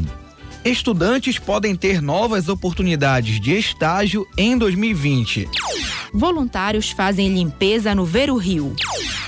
[0.63, 5.47] Estudantes podem ter novas oportunidades de estágio em 2020.
[6.13, 8.75] Voluntários fazem limpeza no Vero Rio.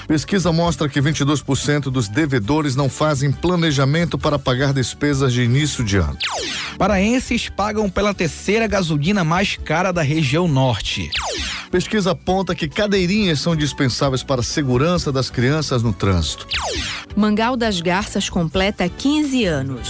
[0.07, 5.97] Pesquisa mostra que 22% dos devedores não fazem planejamento para pagar despesas de início de
[5.97, 6.17] ano.
[6.77, 11.09] Paraenses pagam pela terceira gasolina mais cara da região norte.
[11.71, 16.45] Pesquisa aponta que cadeirinhas são dispensáveis para a segurança das crianças no trânsito.
[17.15, 19.89] Mangal das Garças completa 15 anos.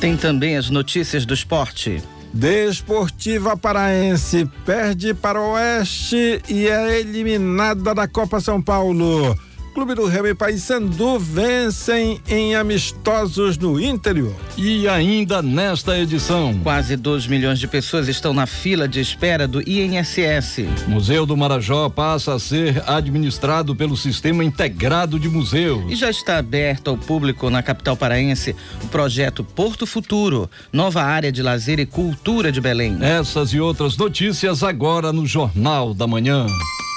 [0.00, 2.02] Tem também as notícias do esporte.
[2.32, 9.38] Desportiva Paraense perde para o Oeste e é eliminada da Copa São Paulo.
[9.72, 14.34] Clube do Remo e Paysandu vencem em amistosos no interior.
[14.56, 16.54] E ainda nesta edição.
[16.62, 20.66] Quase 2 milhões de pessoas estão na fila de espera do INSS.
[20.86, 25.90] Museu do Marajó passa a ser administrado pelo Sistema Integrado de Museus.
[25.90, 28.54] E já está aberto ao público na capital paraense
[28.84, 32.98] o projeto Porto Futuro, nova área de lazer e cultura de Belém.
[33.00, 36.46] Essas e outras notícias agora no Jornal da Manhã.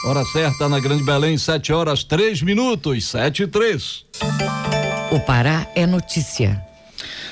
[0.05, 4.05] Hora certa na Grande Belém, 7 horas 3 minutos, 7 e 3.
[5.11, 6.63] O Pará é notícia.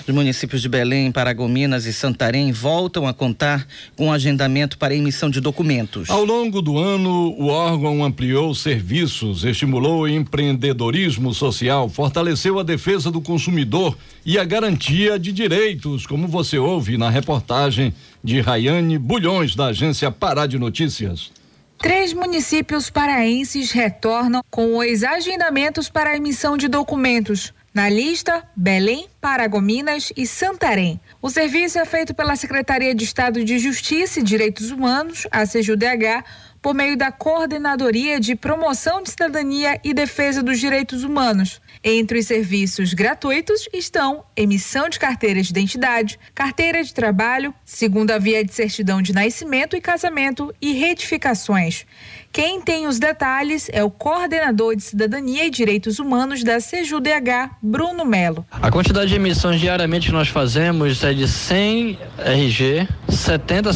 [0.07, 5.39] Os municípios de Belém, Paragominas e Santarém voltam a contar com agendamento para emissão de
[5.39, 6.09] documentos.
[6.09, 13.11] Ao longo do ano, o órgão ampliou serviços, estimulou o empreendedorismo social, fortaleceu a defesa
[13.11, 13.95] do consumidor
[14.25, 20.09] e a garantia de direitos, como você ouve na reportagem de Rayane Bulhões, da agência
[20.09, 21.42] Pará de Notícias.
[21.77, 27.53] Três municípios paraenses retornam com os agendamentos para a emissão de documentos.
[27.73, 31.01] Na lista, Belém, Paragominas e Santarém.
[31.21, 36.23] O serviço é feito pela Secretaria de Estado de Justiça e Direitos Humanos, a CJUDH,
[36.63, 41.61] por meio da Coordenadoria de Promoção de Cidadania e Defesa dos Direitos Humanos.
[41.83, 48.45] Entre os serviços gratuitos estão emissão de carteira de identidade, carteira de trabalho, segunda via
[48.45, 51.85] de certidão de nascimento e casamento e retificações.
[52.33, 58.03] Quem tem os detalhes é o coordenador de Cidadania e Direitos Humanos da CJUDH, Bruno
[58.03, 58.43] Melo.
[58.51, 63.71] A quantidade de emissões diariamente que nós fazemos é de 100 RG, 70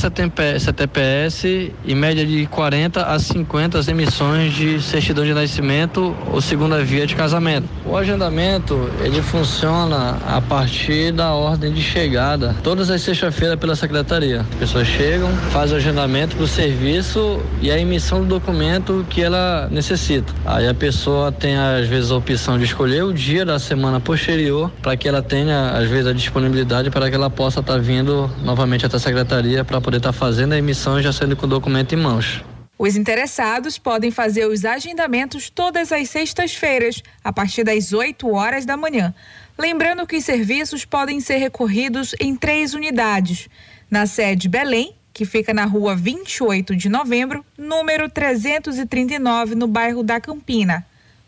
[0.60, 7.06] CTPS e média de 40 a 50 emissões de certidão de nascimento ou segunda via
[7.06, 7.70] de casamento.
[7.86, 14.40] O agendamento ele funciona a partir da ordem de chegada, todas as sextas-feiras pela secretaria.
[14.40, 19.06] As pessoas chegam, fazem o agendamento para o serviço e a emissão do documento documento
[19.10, 20.34] que ela necessita.
[20.46, 24.72] Aí a pessoa tem às vezes a opção de escolher o dia da semana posterior
[24.82, 28.32] para que ela tenha às vezes a disponibilidade para que ela possa estar tá vindo
[28.42, 31.46] novamente até a secretaria para poder estar tá fazendo a emissão e já sendo com
[31.46, 32.42] o documento em mãos.
[32.80, 38.78] Os interessados podem fazer os agendamentos todas as sextas-feiras, a partir das 8 horas da
[38.78, 39.14] manhã.
[39.58, 43.50] Lembrando que os serviços podem ser recorridos em três unidades:
[43.90, 50.22] na sede Belém, que fica na rua 28 de novembro, número 339, no bairro da
[50.22, 50.86] Campina.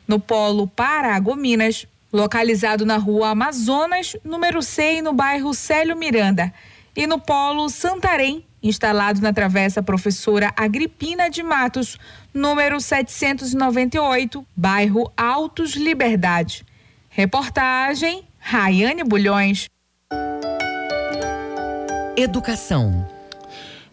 [0.07, 6.53] No polo Paragominas, localizado na rua Amazonas, número 100, no bairro Célio Miranda.
[6.95, 11.97] E no polo Santarém, instalado na Travessa Professora Agripina de Matos,
[12.31, 16.63] número 798, bairro Altos Liberdade.
[17.09, 19.67] Reportagem Raiane Bulhões.
[22.15, 23.18] Educação.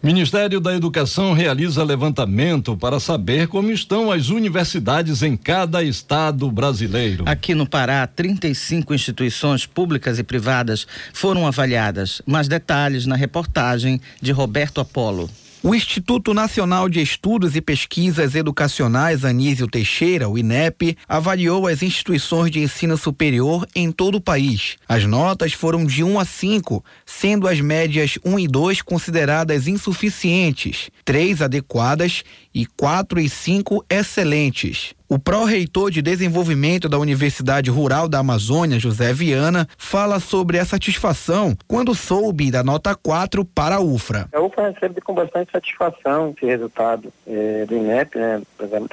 [0.07, 7.25] Ministério da Educação realiza levantamento para saber como estão as universidades em cada estado brasileiro.
[7.27, 12.21] Aqui no Pará, 35 instituições públicas e privadas foram avaliadas.
[12.25, 15.29] Mais detalhes na reportagem de Roberto Apolo.
[15.63, 22.51] O Instituto Nacional de Estudos e Pesquisas Educacionais Anísio Teixeira, o INEP, avaliou as instituições
[22.51, 24.77] de ensino superior em todo o país.
[24.87, 30.91] As notas foram de 1 a 5, sendo as médias 1 e 2 consideradas insuficientes,
[31.05, 32.23] 3 adequadas
[32.53, 34.93] e 4 e 5 excelentes.
[35.09, 41.55] O pró-reitor de desenvolvimento da Universidade Rural da Amazônia, José Viana, fala sobre a satisfação
[41.65, 44.27] quando soube da nota 4 para a UFRA.
[44.33, 48.41] A UFRA recebe com bastante satisfação esse resultado é, do INEP, né,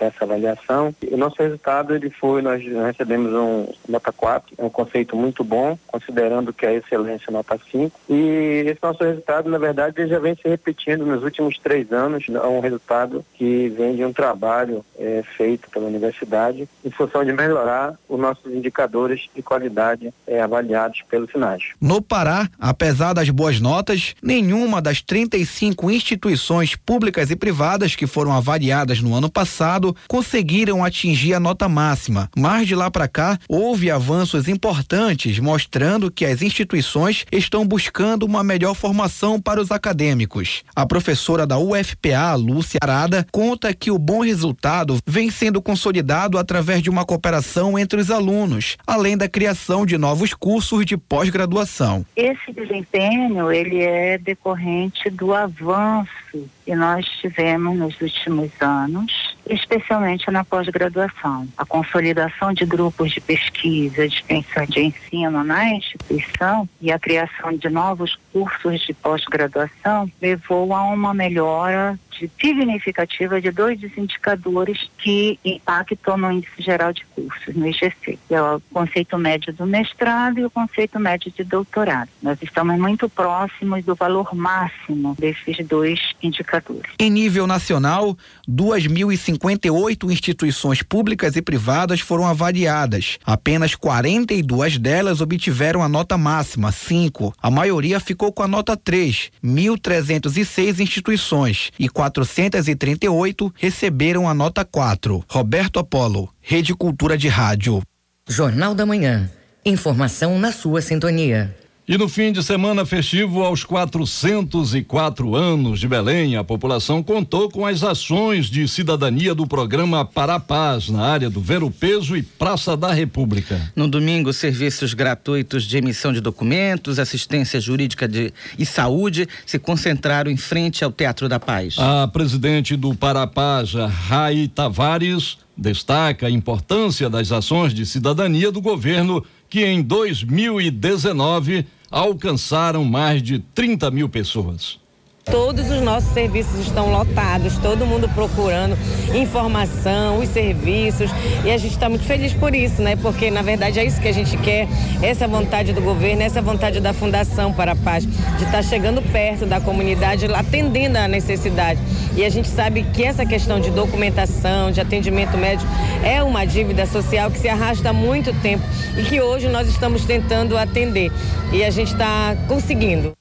[0.01, 0.95] essa avaliação.
[1.11, 5.77] O nosso resultado ele foi, nós recebemos um nota 4, é um conceito muito bom,
[5.89, 8.01] considerando que a excelência é nota 5.
[8.09, 12.27] E esse nosso resultado, na verdade, ele já vem se repetindo nos últimos três anos.
[12.29, 17.33] É um resultado que vem de um trabalho é, feito pela Universidade em função de
[17.33, 21.73] melhorar os nossos indicadores de qualidade é, avaliados pelo SINAGE.
[21.81, 28.33] No Pará, apesar das boas notas, nenhuma das 35 instituições públicas e privadas que foram
[28.33, 32.29] avaliadas no ano passado conseguiram atingir a nota máxima.
[32.37, 37.94] Mas de lá para cá, houve avanços importantes mostrando que as instituições estão buscando
[38.25, 40.63] uma melhor formação para os acadêmicos.
[40.75, 46.39] A professora da UFPA, Lúcia Arada, conta que o bom resultado vem sendo consolidado consolidado
[46.39, 52.05] através de uma cooperação entre os alunos, além da criação de novos cursos de pós-graduação.
[52.17, 56.24] Esse desempenho ele é decorrente do avanço
[56.65, 61.47] que nós tivemos nos últimos anos, especialmente na pós-graduação.
[61.57, 67.53] A consolidação de grupos de pesquisa, de extensão de ensino na instituição e a criação
[67.53, 75.39] de novos cursos de pós-graduação levou a uma melhora significativa de dois dos indicadores que
[75.45, 80.39] impactam no índice geral de cursos, no IGC, que é o conceito médio do mestrado
[80.39, 82.09] e o conceito médio de doutorado.
[82.23, 86.93] Nós estamos muito próximos do valor máximo desses dois indicadores.
[86.99, 88.17] Em nível nacional,
[88.49, 93.19] 2.058 instituições públicas e privadas foram avaliadas.
[93.25, 97.35] Apenas 42 delas obtiveram a nota máxima, 5.
[97.41, 105.25] A maioria ficou com a nota 3, 1.306 instituições e 438 receberam a nota 4.
[105.29, 107.83] Roberto Apolo, Rede Cultura de Rádio.
[108.29, 109.31] Jornal da Manhã.
[109.65, 111.55] Informação na sua sintonia.
[111.87, 117.67] E no fim de semana festivo, aos 404 anos de Belém, a população contou com
[117.67, 122.23] as ações de cidadania do programa Para a Paz, na área do Vero Peso e
[122.23, 123.71] Praça da República.
[123.77, 130.31] No domingo, serviços gratuitos de emissão de documentos, assistência jurídica de, e saúde se concentraram
[130.31, 131.77] em frente ao Teatro da Paz.
[131.79, 138.51] A presidente do Para a Paz, Rai Tavares, destaca a importância das ações de cidadania
[138.51, 144.79] do governo que em 2019 alcançaram mais de 30 mil pessoas.
[145.25, 148.77] Todos os nossos serviços estão lotados, todo mundo procurando
[149.15, 151.11] informação, os serviços,
[151.45, 152.95] e a gente está muito feliz por isso, né?
[152.95, 154.69] Porque na verdade é isso que a gente quer,
[155.03, 159.01] essa vontade do governo, essa vontade da Fundação para a Paz, de estar tá chegando
[159.01, 161.81] perto da comunidade, atendendo a necessidade.
[162.17, 165.71] E a gente sabe que essa questão de documentação, de atendimento médico,
[166.03, 168.63] é uma dívida social que se arrasta há muito tempo
[168.97, 171.11] e que hoje nós estamos tentando atender.
[171.51, 173.15] E a gente está conseguindo.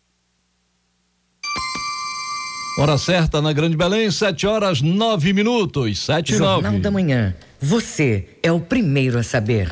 [2.75, 6.80] Hora certa na Grande Belém, 7 horas 9 minutos, 7 e Jornal 9.
[6.80, 7.36] da Manhã.
[7.62, 9.72] Você é o primeiro a saber.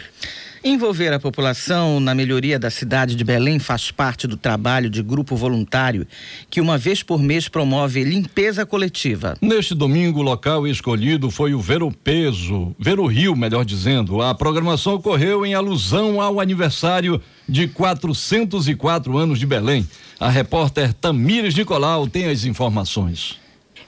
[0.64, 5.36] Envolver a população na melhoria da cidade de Belém faz parte do trabalho de grupo
[5.36, 6.06] voluntário
[6.52, 9.36] que uma vez por mês promove limpeza coletiva.
[9.42, 14.22] Neste domingo, o local escolhido foi o Vero Peso, Vero Rio, melhor dizendo.
[14.22, 19.90] A programação ocorreu em alusão ao aniversário de 404 anos de Belém.
[20.20, 23.41] A repórter Tamires Nicolau tem as informações.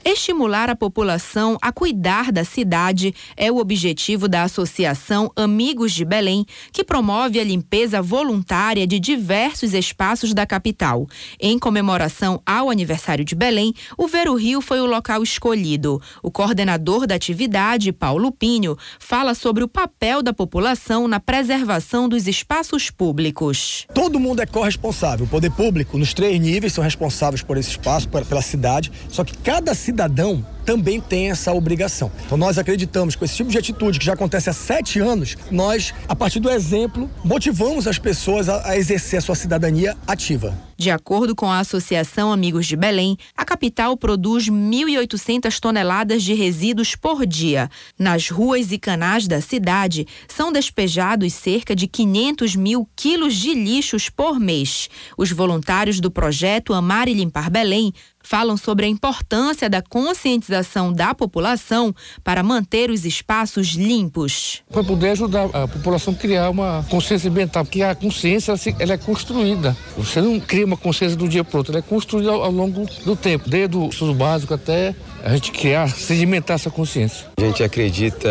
[0.05, 6.45] Estimular a população a cuidar da cidade é o objetivo da Associação Amigos de Belém,
[6.73, 11.07] que promove a limpeza voluntária de diversos espaços da capital.
[11.39, 16.01] Em comemoração ao aniversário de Belém, o Vero Rio foi o local escolhido.
[16.21, 22.27] O coordenador da atividade, Paulo Pinho, fala sobre o papel da população na preservação dos
[22.27, 23.87] espaços públicos.
[23.93, 25.25] Todo mundo é corresponsável.
[25.25, 28.91] O poder público, nos três níveis, são responsáveis por esse espaço, pela cidade.
[29.07, 32.11] Só que cada cidade cidadão também tem essa obrigação.
[32.25, 35.37] Então nós acreditamos que com esse tipo de atitude que já acontece há sete anos,
[35.51, 40.57] nós, a partir do exemplo, motivamos as pessoas a, a exercer a sua cidadania ativa.
[40.77, 46.95] De acordo com a Associação Amigos de Belém, a capital produz 1.800 toneladas de resíduos
[46.95, 47.69] por dia.
[47.97, 54.09] Nas ruas e canais da cidade, são despejados cerca de 500 mil quilos de lixos
[54.09, 54.89] por mês.
[55.17, 61.13] Os voluntários do projeto Amar e Limpar Belém falam sobre a importância da conscientização da
[61.13, 64.63] população para manter os espaços limpos.
[64.71, 68.97] Para poder ajudar a população a criar uma consciência ambiental, porque a consciência ela é
[68.97, 69.75] construída.
[69.97, 72.87] Você não cria uma consciência do dia para o outro, ela é construída ao, longo
[73.03, 77.27] do tempo, desde o estudo básico até a gente criar, sedimentar essa consciência.
[77.37, 78.29] A gente acredita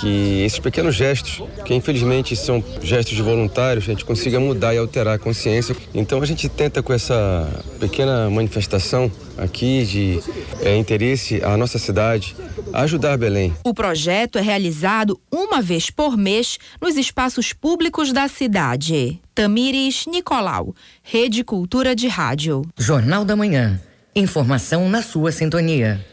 [0.00, 4.78] que esses pequenos gestos, que infelizmente são gestos de voluntários, a gente consiga mudar e
[4.78, 5.76] alterar a consciência.
[5.94, 10.20] Então a gente tenta com essa pequena manifestação aqui de
[10.62, 12.34] é, interesse à nossa cidade,
[12.72, 13.54] ajudar Belém.
[13.64, 19.20] O projeto é realizado uma vez por mês nos espaços públicos da cidade.
[19.32, 22.62] Tamires Nicolau, Rede Cultura de Rádio.
[22.76, 23.80] Jornal da Manhã.
[24.14, 26.04] Informação na sua sintonia.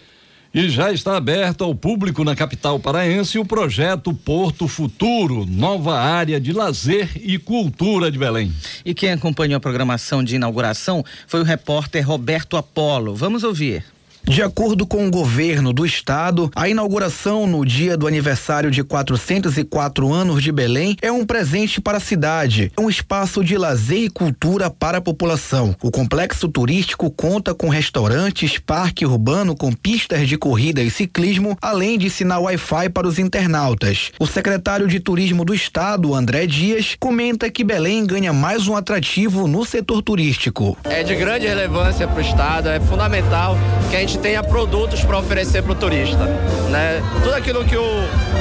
[0.54, 6.40] E já está aberto ao público na capital paraense o projeto Porto Futuro, nova área
[6.40, 8.54] de lazer e cultura de Belém.
[8.86, 13.16] E quem acompanhou a programação de inauguração foi o repórter Roberto Apolo.
[13.16, 13.84] Vamos ouvir.
[14.26, 20.12] De acordo com o governo do estado, a inauguração no dia do aniversário de 404
[20.12, 24.10] anos de Belém é um presente para a cidade, é um espaço de lazer e
[24.10, 25.76] cultura para a população.
[25.84, 31.98] O complexo turístico conta com restaurantes, parque urbano com pistas de corrida e ciclismo, além
[31.98, 34.12] de sinal Wi-Fi para os internautas.
[34.18, 39.48] O secretário de Turismo do estado, André Dias, comenta que Belém ganha mais um atrativo
[39.48, 40.78] no setor turístico.
[40.86, 43.58] É de grande relevância para o estado, é fundamental
[43.90, 46.26] que a gente gente tenha produtos para oferecer para o turista.
[46.70, 47.02] Né?
[47.24, 47.86] Tudo aquilo que o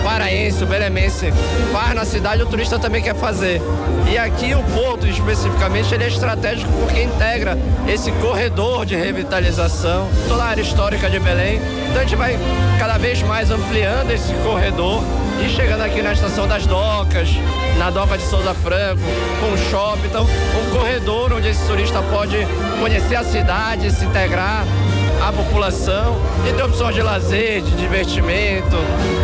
[0.05, 1.33] paraense, o belemense
[1.73, 3.61] faz na cidade, o turista também quer fazer.
[4.11, 7.57] E aqui o porto, especificamente, ele é estratégico porque integra
[7.89, 11.61] esse corredor de revitalização, toda a área histórica de Belém.
[11.89, 12.39] Então a gente vai
[12.79, 15.03] cada vez mais ampliando esse corredor
[15.43, 17.29] e chegando aqui na estação das docas,
[17.79, 19.01] na doca de Souza Franco,
[19.41, 22.37] com um shopping, então um corredor onde esse turista pode
[22.79, 24.65] conhecer a cidade, se integrar
[25.23, 28.77] à população e ter opções de lazer, de divertimento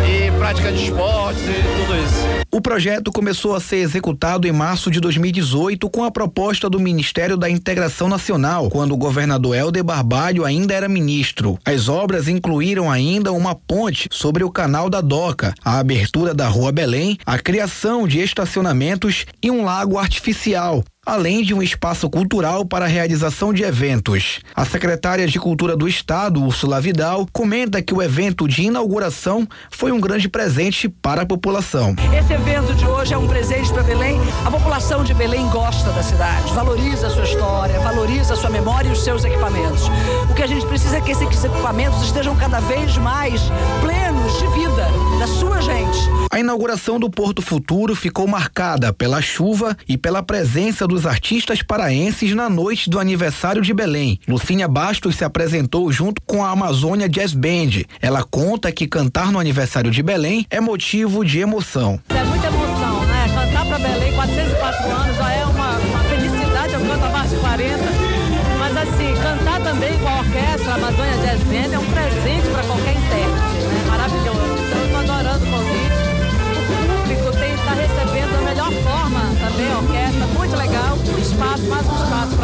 [0.07, 2.45] e prática de esportes e tudo isso.
[2.49, 7.35] O projeto começou a ser executado em março de 2018 com a proposta do Ministério
[7.35, 11.59] da Integração Nacional, quando o governador Helder Barbalho ainda era ministro.
[11.65, 16.71] As obras incluíram ainda uma ponte sobre o canal da Doca, a abertura da Rua
[16.71, 22.85] Belém, a criação de estacionamentos e um lago artificial além de um espaço cultural para
[22.85, 24.39] a realização de eventos.
[24.55, 29.91] A secretária de Cultura do Estado, Úrsula Vidal, comenta que o evento de inauguração foi
[29.91, 31.95] um grande presente para a população.
[32.17, 34.19] Esse evento de hoje é um presente para Belém.
[34.45, 38.89] A população de Belém gosta da cidade, valoriza a sua história, valoriza a sua memória
[38.89, 39.83] e os seus equipamentos.
[40.29, 43.41] O que a gente precisa é que esses equipamentos estejam cada vez mais
[43.81, 44.87] plenos de vida
[45.17, 45.99] da sua gente.
[46.31, 52.33] A inauguração do Porto Futuro ficou marcada pela chuva e pela presença dos artistas paraenses
[52.33, 54.19] na noite do aniversário de Belém.
[54.27, 57.83] Lucínia Bastos se apresentou junto com a Amazônia Jazz Band.
[58.01, 61.99] Ela conta que cantar no aniversário de Belém é motivo de emoção.
[62.09, 63.25] É muita emoção, né?
[63.33, 65.08] Cantar para Belém, 404 anos,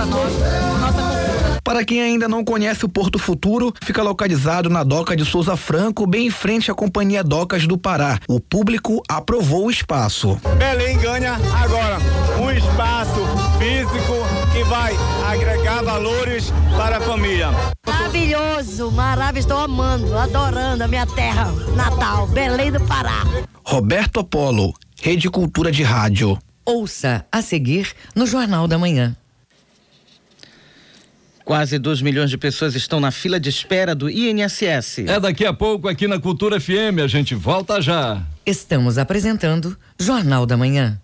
[0.06, 0.34] para nós,
[0.80, 1.60] nossa cultura.
[1.64, 6.06] Para quem ainda não conhece o Porto Futuro, fica localizado na Doca de Souza Franco,
[6.06, 8.20] bem em frente à Companhia Docas do Pará.
[8.28, 10.40] O público aprovou o espaço.
[10.58, 11.98] Belém ganha agora
[12.40, 13.22] um espaço
[13.58, 14.96] físico que vai
[15.28, 17.50] agregar valores para a família.
[17.86, 23.24] Maravilhoso, maravilhoso, estou amando, adorando a minha terra natal, Belém do Pará.
[23.64, 26.38] Roberto Apolo, Rede Cultura de Rádio.
[26.64, 29.16] Ouça a seguir no Jornal da Manhã.
[31.46, 35.06] Quase 2 milhões de pessoas estão na fila de espera do INSS.
[35.06, 38.24] É daqui a pouco aqui na Cultura FM, a gente volta já.
[38.44, 41.00] Estamos apresentando Jornal da Manhã.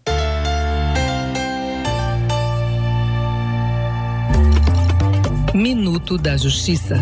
[5.53, 6.97] Minuto da Justiça.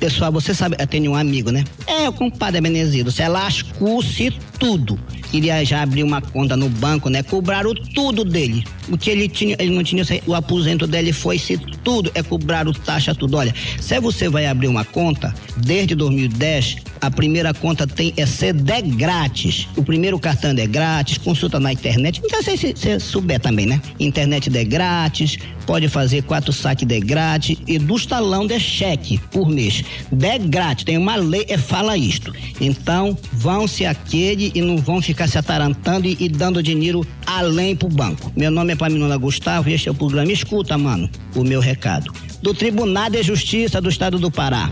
[0.00, 1.62] Pessoal, você sabe, eu tenho um amigo, né?
[1.86, 3.12] É, o compadre Benezido.
[3.12, 4.98] Você lascou-se tudo.
[5.32, 7.22] Queria já abrir uma conta no banco, né?
[7.22, 8.62] Cobraram tudo dele.
[8.90, 12.12] O que ele tinha, ele não tinha, o aposento dele foi-se tudo.
[12.14, 13.38] É cobraram taxa, tudo.
[13.38, 18.82] Olha, se você vai abrir uma conta, desde 2010, a primeira conta tem é CD
[18.82, 19.66] grátis.
[19.74, 22.20] O primeiro cartão é grátis, consulta na internet.
[22.24, 23.80] Então, se você souber também, né?
[23.98, 29.48] Internet é grátis, pode fazer quatro saques de grátis e do talão de cheque por
[29.48, 29.82] mês.
[30.12, 32.32] De grátis, tem uma lei que fala isto.
[32.60, 37.74] Então, vão se aquele e não vão ficar se atarantando e, e dando dinheiro além
[37.76, 38.32] pro banco.
[38.36, 42.12] Meu nome é Paminona Gustavo e este é o programa Escuta, mano, o meu recado.
[42.40, 44.68] Do Tribunal de Justiça do Estado do Pará.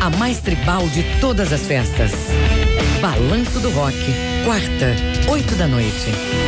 [0.00, 2.12] A mais tribal de todas as festas.
[3.00, 3.96] Balanço do Rock.
[4.44, 4.96] Quarta,
[5.30, 6.47] oito da noite.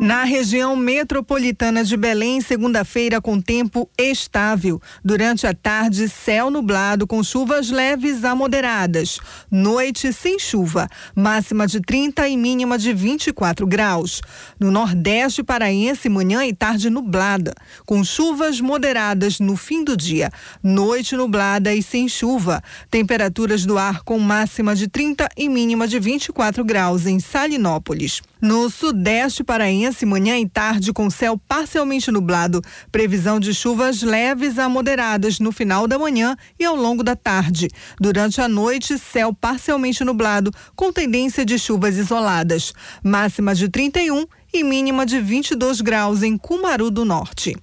[0.00, 4.80] Na região metropolitana de Belém, segunda-feira com tempo estável.
[5.02, 9.18] Durante a tarde, céu nublado com chuvas leves a moderadas.
[9.50, 14.20] Noite sem chuva, máxima de 30 e mínima de 24 graus.
[14.60, 17.54] No Nordeste paraense, manhã e tarde nublada,
[17.86, 20.30] com chuvas moderadas no fim do dia.
[20.62, 22.62] Noite nublada e sem chuva.
[22.90, 28.20] Temperaturas do ar com máxima de 30 e mínima de 24 graus em Salinópolis.
[28.40, 32.60] No Sudeste paraense, manhã e tarde com céu parcialmente nublado.
[32.92, 37.68] Previsão de chuvas leves a moderadas no final da manhã e ao longo da tarde.
[37.98, 42.74] Durante a noite, céu parcialmente nublado, com tendência de chuvas isoladas.
[43.02, 47.56] Máxima de 31 e mínima de 22 graus em Cumaru do Norte.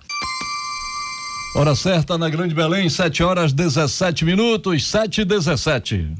[1.55, 6.11] Hora certa na Grande Belém, 7 horas 17 minutos, 7 e 17.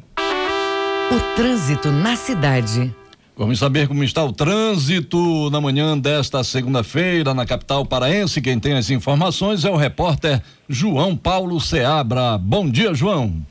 [1.11, 2.95] O trânsito na cidade.
[3.35, 8.39] Vamos saber como está o trânsito na manhã desta segunda-feira na capital paraense.
[8.39, 12.37] Quem tem as informações é o repórter João Paulo Seabra.
[12.37, 13.41] Bom dia, João.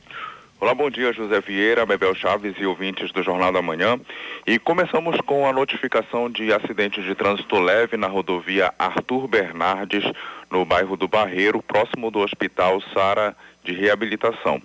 [0.60, 3.98] Olá, bom dia, José Vieira, Bebel Chaves e ouvintes do Jornal da Manhã.
[4.46, 10.04] E começamos com a notificação de acidente de trânsito leve na rodovia Arthur Bernardes,
[10.48, 13.34] no bairro do Barreiro, próximo do Hospital Sara
[13.64, 14.62] de Reabilitação.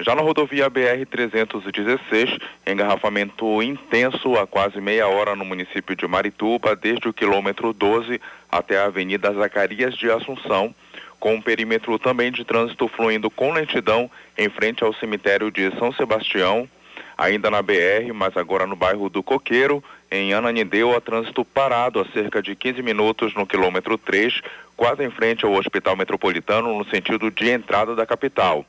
[0.00, 7.08] Já na rodovia BR-316, engarrafamento intenso há quase meia hora no município de Marituba, desde
[7.08, 10.72] o quilômetro 12 até a Avenida Zacarias de Assunção,
[11.18, 15.92] com um perímetro também de trânsito fluindo com lentidão em frente ao cemitério de São
[15.92, 16.68] Sebastião,
[17.16, 22.04] ainda na BR, mas agora no bairro do Coqueiro, em Ananideu, a trânsito parado há
[22.12, 24.42] cerca de 15 minutos no quilômetro 3,
[24.76, 28.64] quase em frente ao Hospital Metropolitano, no sentido de entrada da capital.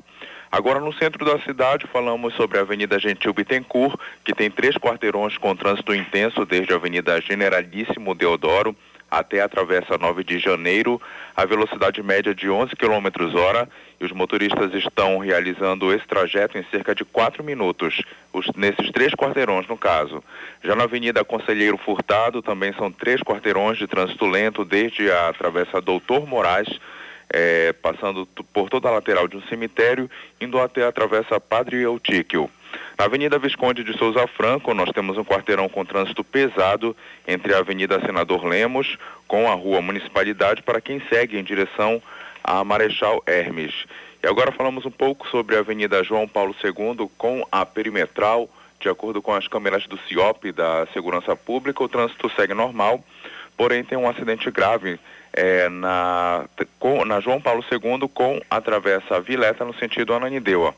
[0.51, 5.37] Agora, no centro da cidade, falamos sobre a Avenida Gentil Bittencourt, que tem três quarteirões
[5.37, 8.75] com trânsito intenso, desde a Avenida Generalíssimo Deodoro
[9.09, 11.01] até a Travessa 9 de Janeiro,
[11.35, 13.67] a velocidade média de 11 km hora
[13.99, 19.13] e os motoristas estão realizando esse trajeto em cerca de 4 minutos, os, nesses três
[19.13, 20.23] quarteirões no caso.
[20.63, 25.81] Já na Avenida Conselheiro Furtado também são três quarteirões de trânsito lento, desde a Travessa
[25.81, 26.69] Doutor Moraes
[27.31, 32.49] é, passando por toda a lateral de um cemitério, indo até a travessa Padre Eutíquio.
[32.97, 36.95] Na Avenida Visconde de Souza Franco, nós temos um quarteirão com trânsito pesado
[37.27, 42.01] entre a Avenida Senador Lemos com a Rua Municipalidade para quem segue em direção
[42.43, 43.73] a Marechal Hermes.
[44.21, 48.49] E agora falamos um pouco sobre a Avenida João Paulo II com a perimetral.
[48.79, 53.03] De acordo com as câmeras do CIOP da Segurança Pública, o trânsito segue normal,
[53.57, 54.99] porém tem um acidente grave
[55.33, 56.45] é, na,
[56.79, 60.73] com, na João Paulo II com a travessa Vileta no sentido Ananindeua.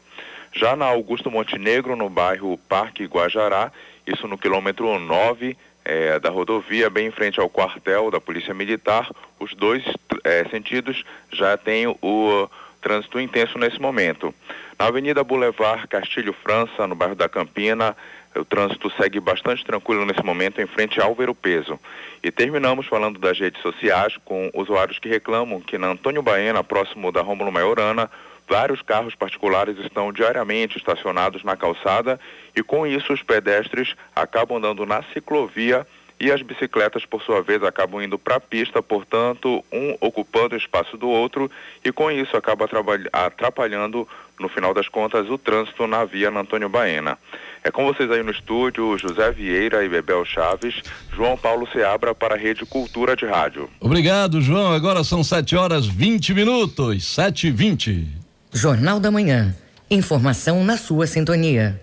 [0.54, 3.72] Já na Augusto Montenegro, no bairro Parque Guajará,
[4.06, 9.10] isso no quilômetro 9 é, da rodovia, bem em frente ao quartel da Polícia Militar,
[9.40, 9.84] os dois
[10.24, 12.50] é, sentidos já têm o
[12.82, 14.34] trânsito intenso nesse momento.
[14.78, 17.96] Na Avenida Boulevard Castilho França, no bairro da Campina,
[18.36, 21.80] o trânsito segue bastante tranquilo nesse momento em frente ao Peso.
[22.24, 27.12] E terminamos falando das redes sociais com usuários que reclamam que na Antônio Baena, próximo
[27.12, 28.10] da Rômulo Maiorana,
[28.48, 32.20] vários carros particulares estão diariamente estacionados na calçada
[32.56, 35.86] e com isso os pedestres acabam andando na ciclovia
[36.20, 40.58] e as bicicletas, por sua vez, acabam indo para a pista, portanto, um ocupando o
[40.58, 41.50] espaço do outro
[41.84, 42.70] e com isso acaba
[43.12, 44.08] atrapalhando
[44.40, 47.18] no final das contas, o trânsito na via Antônio Baena.
[47.64, 50.82] É com vocês aí no estúdio, José Vieira e Bebel Chaves,
[51.16, 53.70] João Paulo Seabra para a Rede Cultura de Rádio.
[53.80, 54.74] Obrigado, João.
[54.74, 58.08] Agora são 7 horas 20 minutos, 7 e 20.
[58.52, 59.56] Jornal da Manhã.
[59.92, 61.80] Informação na sua sintonia.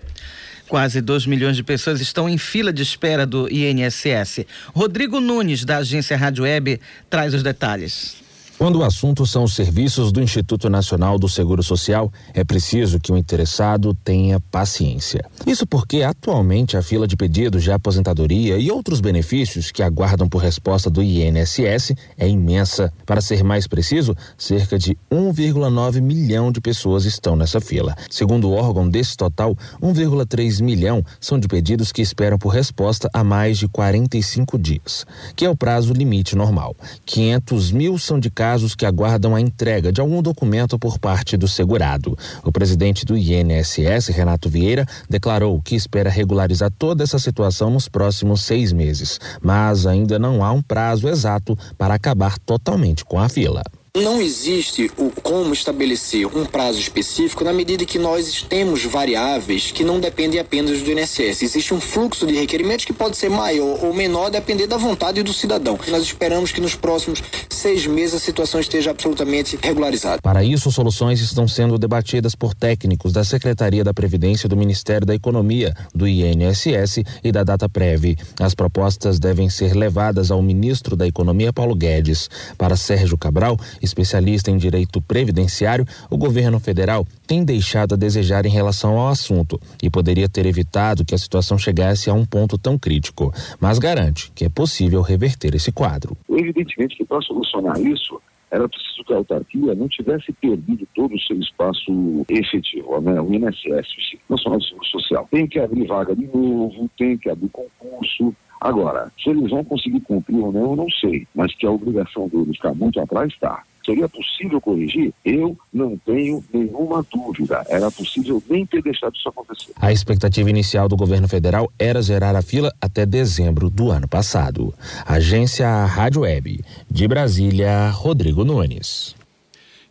[0.67, 4.45] Quase 2 milhões de pessoas estão em fila de espera do INSS.
[4.75, 8.21] Rodrigo Nunes, da agência Rádio Web, traz os detalhes.
[8.59, 13.09] Quando o assunto são os serviços do Instituto Nacional do Seguro Social, é preciso que
[13.09, 15.23] o interessado tenha paciência.
[15.47, 20.41] Isso porque atualmente a fila de pedidos de aposentadoria e outros benefícios que aguardam por
[20.41, 22.91] resposta do INSS é imensa.
[23.05, 27.95] Para ser mais preciso, cerca de 1,9 milhão de pessoas estão nessa fila.
[28.09, 33.23] Segundo o órgão, desse total, 1,3 milhão são de pedidos que esperam por resposta há
[33.23, 36.75] mais de 45 dias, que é o prazo limite normal.
[37.05, 41.37] 500 mil são de casos casos que aguardam a entrega de algum documento por parte
[41.37, 42.17] do segurado.
[42.43, 48.41] O presidente do INSS, Renato Vieira, declarou que espera regularizar toda essa situação nos próximos
[48.41, 53.61] seis meses, mas ainda não há um prazo exato para acabar totalmente com a fila.
[54.01, 59.83] Não existe o como estabelecer um prazo específico na medida que nós temos variáveis que
[59.83, 61.41] não dependem apenas do INSS.
[61.41, 65.33] Existe um fluxo de requerimentos que pode ser maior ou menor, depender da vontade do
[65.33, 65.77] cidadão.
[65.89, 70.21] Nós esperamos que nos próximos seis meses a situação esteja absolutamente regularizada.
[70.21, 75.13] Para isso, soluções estão sendo debatidas por técnicos da Secretaria da Previdência do Ministério da
[75.13, 78.17] Economia, do INSS e da DataPrev.
[78.39, 82.29] As propostas devem ser levadas ao ministro da Economia, Paulo Guedes.
[82.57, 83.57] Para Sérgio Cabral,
[83.89, 89.59] especialista em direito previdenciário, o governo federal tem deixado a desejar em relação ao assunto
[89.83, 94.31] e poderia ter evitado que a situação chegasse a um ponto tão crítico, mas garante
[94.33, 96.15] que é possível reverter esse quadro.
[96.29, 98.21] Evidentemente que para solucionar isso,
[98.51, 103.21] era preciso que a autarquia não tivesse perdido todo o seu espaço efetivo, né?
[103.21, 105.27] o INSS, o Instituto Nacional de Seguro Social.
[105.29, 110.01] Tem que abrir vaga de novo, tem que abrir concurso, Agora, se eles vão conseguir
[110.01, 113.63] cumprir ou não, eu não sei, mas que a obrigação deles ficar muito atrás está.
[113.89, 115.11] Seria possível corrigir?
[115.25, 117.65] Eu não tenho nenhuma dúvida.
[117.67, 119.71] Era possível nem ter deixado isso acontecer.
[119.75, 124.71] A expectativa inicial do governo federal era zerar a fila até dezembro do ano passado.
[125.07, 126.63] Agência Rádio Web.
[126.87, 129.15] De Brasília, Rodrigo Nunes.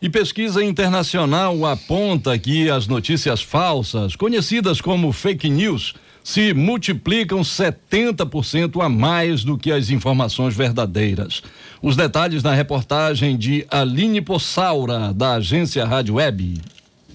[0.01, 5.93] E pesquisa internacional aponta que as notícias falsas, conhecidas como fake news,
[6.29, 11.41] se multiplicam 70% a mais do que as informações verdadeiras.
[11.81, 16.61] Os detalhes na reportagem de Aline Possaura, da agência Rádio Web.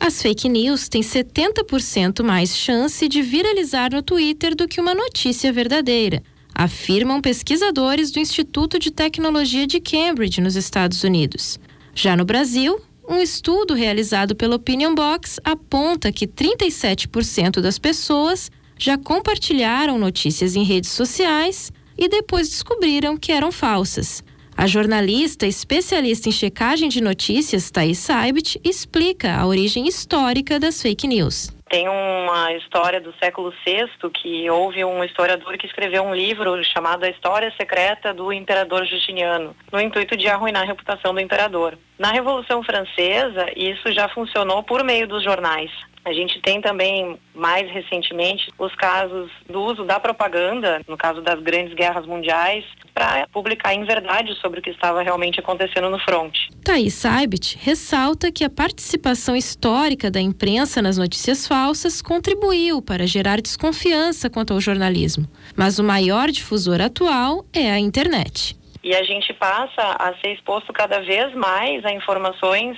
[0.00, 5.53] As fake news têm 70% mais chance de viralizar no Twitter do que uma notícia
[5.53, 6.20] verdadeira,
[6.53, 11.61] afirmam pesquisadores do Instituto de Tecnologia de Cambridge, nos Estados Unidos.
[11.94, 18.50] Já no Brasil, um estudo realizado pela Opinion Box aponta que 37% das pessoas
[18.84, 24.22] já compartilharam notícias em redes sociais e depois descobriram que eram falsas.
[24.54, 31.08] A jornalista especialista em checagem de notícias, Thaís Saibit, explica a origem histórica das fake
[31.08, 31.50] news.
[31.70, 37.04] Tem uma história do século VI que houve um historiador que escreveu um livro chamado
[37.04, 41.76] A História Secreta do Imperador Justiniano, no intuito de arruinar a reputação do imperador.
[41.98, 45.70] Na Revolução Francesa, isso já funcionou por meio dos jornais.
[46.04, 51.40] A gente tem também, mais recentemente, os casos do uso da propaganda, no caso das
[51.40, 56.50] grandes guerras mundiais, para publicar em verdade sobre o que estava realmente acontecendo no fronte.
[56.62, 63.40] Thaís Saibit ressalta que a participação histórica da imprensa nas notícias falsas contribuiu para gerar
[63.40, 65.26] desconfiança quanto ao jornalismo.
[65.56, 68.56] Mas o maior difusor atual é a internet.
[68.84, 72.76] E a gente passa a ser exposto cada vez mais a informações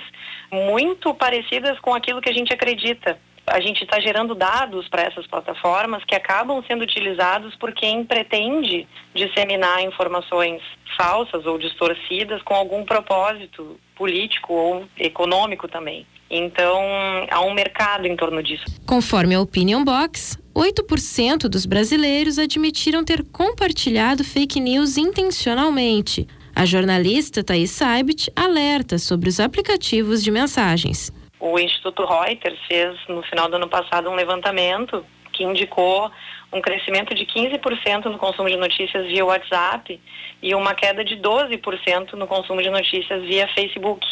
[0.49, 3.19] muito parecidas com aquilo que a gente acredita.
[3.45, 8.87] A gente está gerando dados para essas plataformas que acabam sendo utilizados por quem pretende
[9.13, 10.61] disseminar informações
[10.97, 16.05] falsas ou distorcidas com algum propósito político ou econômico também.
[16.29, 16.81] Então,
[17.31, 18.65] há um mercado em torno disso.
[18.85, 26.25] Conforme a Opinion Box, 8% dos brasileiros admitiram ter compartilhado fake news intencionalmente.
[26.55, 31.11] A jornalista Thaís Saibit alerta sobre os aplicativos de mensagens.
[31.39, 36.09] O Instituto Reuters fez, no final do ano passado, um levantamento que indicou
[36.51, 40.01] um crescimento de 15% no consumo de notícias via WhatsApp
[40.41, 44.03] e uma queda de 12% no consumo de notícias via Facebook.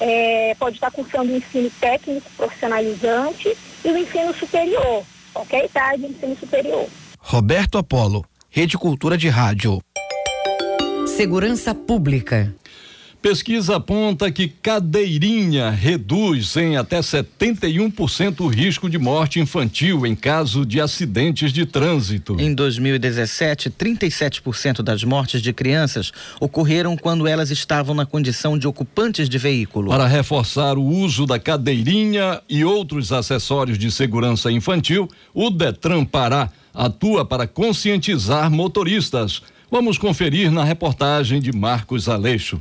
[0.00, 6.36] é, pode estar cursando o ensino técnico profissionalizante e o ensino superior, qualquer idade, ensino
[6.36, 6.86] superior.
[7.18, 9.80] Roberto Apolo, Rede Cultura de Rádio.
[11.06, 12.54] Segurança Pública.
[13.22, 20.64] Pesquisa aponta que cadeirinha reduz em até 71% o risco de morte infantil em caso
[20.64, 22.40] de acidentes de trânsito.
[22.40, 29.28] Em 2017, 37% das mortes de crianças ocorreram quando elas estavam na condição de ocupantes
[29.28, 29.90] de veículo.
[29.90, 36.50] Para reforçar o uso da cadeirinha e outros acessórios de segurança infantil, o Detran Pará
[36.72, 39.42] atua para conscientizar motoristas.
[39.70, 42.58] Vamos conferir na reportagem de Marcos Aleixo.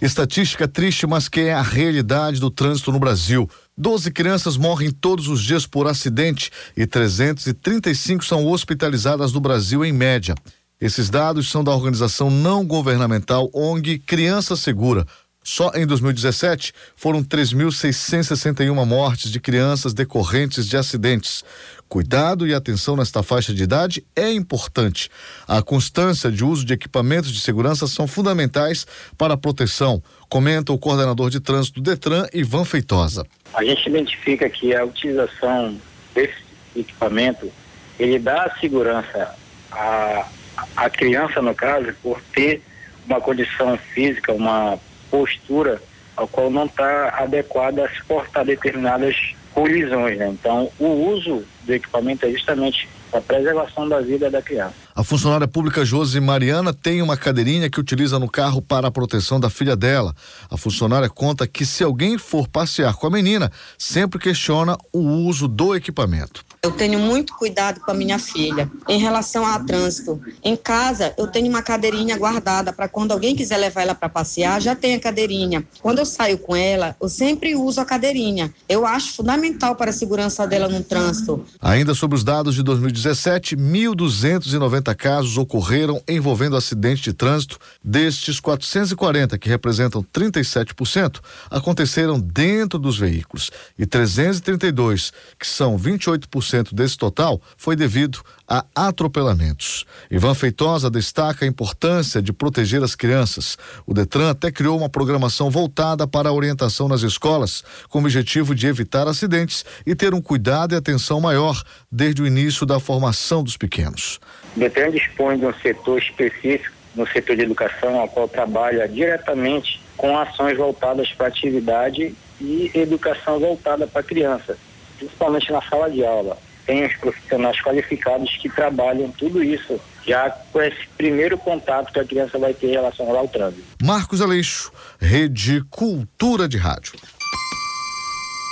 [0.00, 3.50] Estatística triste, mas que é a realidade do trânsito no Brasil.
[3.76, 9.92] 12 crianças morrem todos os dias por acidente e 335 são hospitalizadas no Brasil em
[9.92, 10.36] média.
[10.80, 15.04] Esses dados são da organização não governamental ONG Criança Segura.
[15.42, 21.42] Só em 2017 foram 3.661 mortes de crianças decorrentes de acidentes.
[21.88, 25.08] Cuidado e atenção nesta faixa de idade é importante.
[25.46, 30.78] A constância de uso de equipamentos de segurança são fundamentais para a proteção, comenta o
[30.78, 33.24] coordenador de trânsito do Detran, Ivan Feitosa.
[33.54, 35.80] A gente identifica que a utilização
[36.14, 36.44] desse
[36.76, 37.50] equipamento
[37.98, 39.34] ele dá segurança
[39.72, 40.28] à,
[40.76, 42.62] à criança, no caso, por ter
[43.06, 44.78] uma condição física, uma
[45.10, 45.80] postura
[46.14, 50.18] ao qual não está adequada a suportar determinadas colisões.
[50.18, 50.28] Né?
[50.28, 54.87] Então, o uso do equipamento é justamente a preservação da vida da criança.
[54.98, 59.38] A funcionária pública Josi Mariana tem uma cadeirinha que utiliza no carro para a proteção
[59.38, 60.12] da filha dela.
[60.50, 65.46] A funcionária conta que se alguém for passear com a menina, sempre questiona o uso
[65.46, 66.44] do equipamento.
[66.64, 70.20] Eu tenho muito cuidado com a minha filha em relação ao trânsito.
[70.42, 74.60] Em casa, eu tenho uma cadeirinha guardada para quando alguém quiser levar ela para passear,
[74.60, 75.64] já tem a cadeirinha.
[75.80, 78.52] Quando eu saio com ela, eu sempre uso a cadeirinha.
[78.68, 81.46] Eu acho fundamental para a segurança dela no trânsito.
[81.60, 87.58] Ainda sobre os dados de 2019, 2017, 1.290 casos ocorreram envolvendo acidente de trânsito.
[87.82, 91.20] Destes 440, que representam 37%,
[91.50, 93.50] aconteceram dentro dos veículos.
[93.78, 99.84] E 332, que são 28% desse total, foi devido a atropelamentos.
[100.10, 103.58] Ivan Feitosa destaca a importância de proteger as crianças.
[103.86, 108.54] O Detran até criou uma programação voltada para a orientação nas escolas, com o objetivo
[108.54, 113.44] de evitar acidentes e ter um cuidado e atenção maior desde o início da formação
[113.44, 114.18] dos pequenos.
[114.56, 119.80] O Detran dispõe de um setor específico no setor de educação, ao qual trabalha diretamente
[119.96, 124.56] com ações voltadas para atividade e educação voltada para criança,
[124.98, 126.36] principalmente na sala de aula
[126.68, 132.04] tem os profissionais qualificados que trabalham tudo isso já com esse primeiro contato que a
[132.04, 133.64] criança vai ter relacionado ao trânsito.
[133.82, 136.92] Marcos Aleixo, Rede Cultura de Rádio.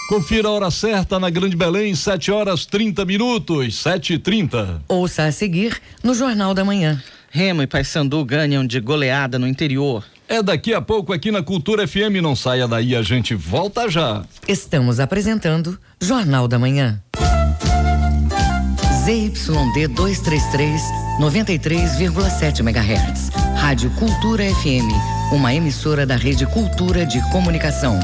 [0.08, 5.24] Confira a hora certa na Grande Belém, 7 horas 30 minutos, 7 e 30 Ouça
[5.24, 7.02] a seguir no Jornal da Manhã.
[7.28, 10.04] Remo e Paysandu ganham de goleada no interior.
[10.28, 14.24] É daqui a pouco aqui na Cultura FM, não saia daí, a gente volta já.
[14.46, 17.02] Estamos apresentando Jornal da Manhã.
[19.04, 20.82] ZYD 233,
[21.20, 23.30] 93,7 MHz.
[23.56, 27.98] Rádio Cultura FM, uma emissora da Rede Cultura de Comunicação.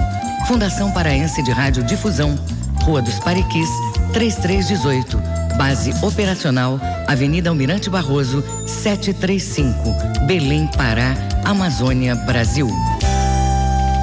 [0.52, 2.38] Fundação Paraense de Rádio Difusão,
[2.82, 3.70] Rua dos Pariquis,
[4.12, 5.18] 3318.
[5.56, 12.68] Base operacional, Avenida Almirante Barroso, 735, Belém, Pará, Amazônia, Brasil.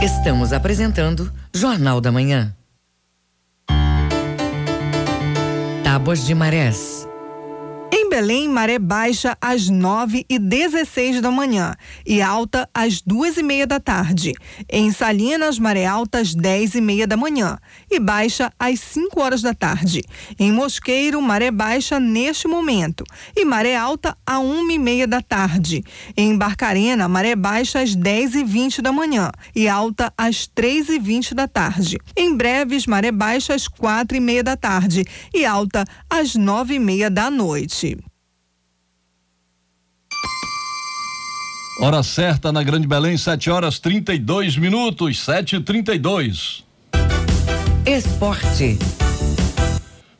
[0.02, 2.52] Estamos apresentando Jornal da Manhã.
[5.84, 7.09] Tábuas de Marés.
[8.10, 13.44] Em Belém, maré baixa às 9 e 16 da manhã e alta às duas e
[13.44, 14.34] meia da tarde.
[14.68, 19.44] Em Salinas, maré alta às 10 e meia da manhã e baixa às 5 horas
[19.44, 20.02] da tarde.
[20.40, 23.04] Em Mosqueiro, maré baixa neste momento
[23.38, 25.84] e maré alta a 1 e meia da tarde.
[26.18, 30.98] Em Barcarena, maré baixa às 10 e 20 da manhã e alta às 3 e
[30.98, 32.00] 20 da tarde.
[32.18, 36.80] Em Breves, maré baixa às 4 e meia da tarde e alta às 9 e
[36.80, 37.99] meia da noite.
[41.82, 46.66] Hora certa na Grande Belém, 7 horas 32 minutos, 7 e 32
[47.86, 48.78] Esporte.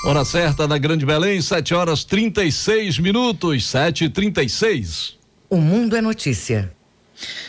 [0.06, 5.18] Hora certa da Grande Belém, 7 horas 36 minutos, 7 e 36
[5.50, 6.72] O mundo é notícia.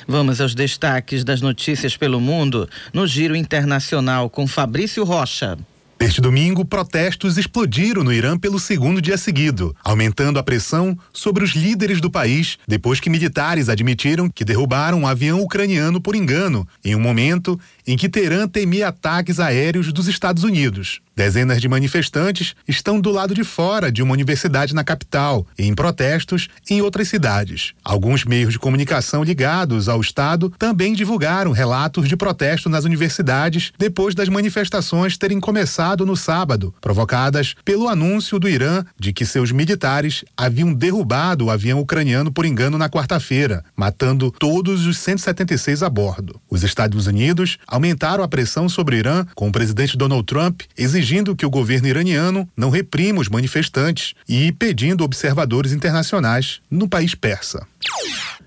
[0.08, 5.58] Vamos aos destaques das notícias pelo mundo no Giro Internacional com Fabrício Rocha.
[6.02, 11.52] Neste domingo, protestos explodiram no Irã pelo segundo dia seguido, aumentando a pressão sobre os
[11.52, 16.96] líderes do país depois que militares admitiram que derrubaram um avião ucraniano por engano, em
[16.96, 17.60] um momento
[17.92, 21.02] em que Teherã temia ataques aéreos dos Estados Unidos.
[21.14, 25.76] Dezenas de manifestantes estão do lado de fora de uma universidade na capital e em
[25.76, 27.74] protestos em outras cidades.
[27.84, 34.16] Alguns meios de comunicação ligados ao Estado também divulgaram relatos de protesto nas universidades depois
[34.16, 40.24] das manifestações terem começado no sábado, provocadas pelo anúncio do Irã de que seus militares
[40.38, 46.40] haviam derrubado o avião ucraniano por engano na quarta-feira, matando todos os 176 a bordo.
[46.50, 51.36] Os Estados Unidos aumentaram a pressão sobre o Irã, com o presidente Donald Trump exigindo
[51.36, 57.66] que o governo iraniano não reprima os manifestantes e pedindo observadores internacionais no país persa.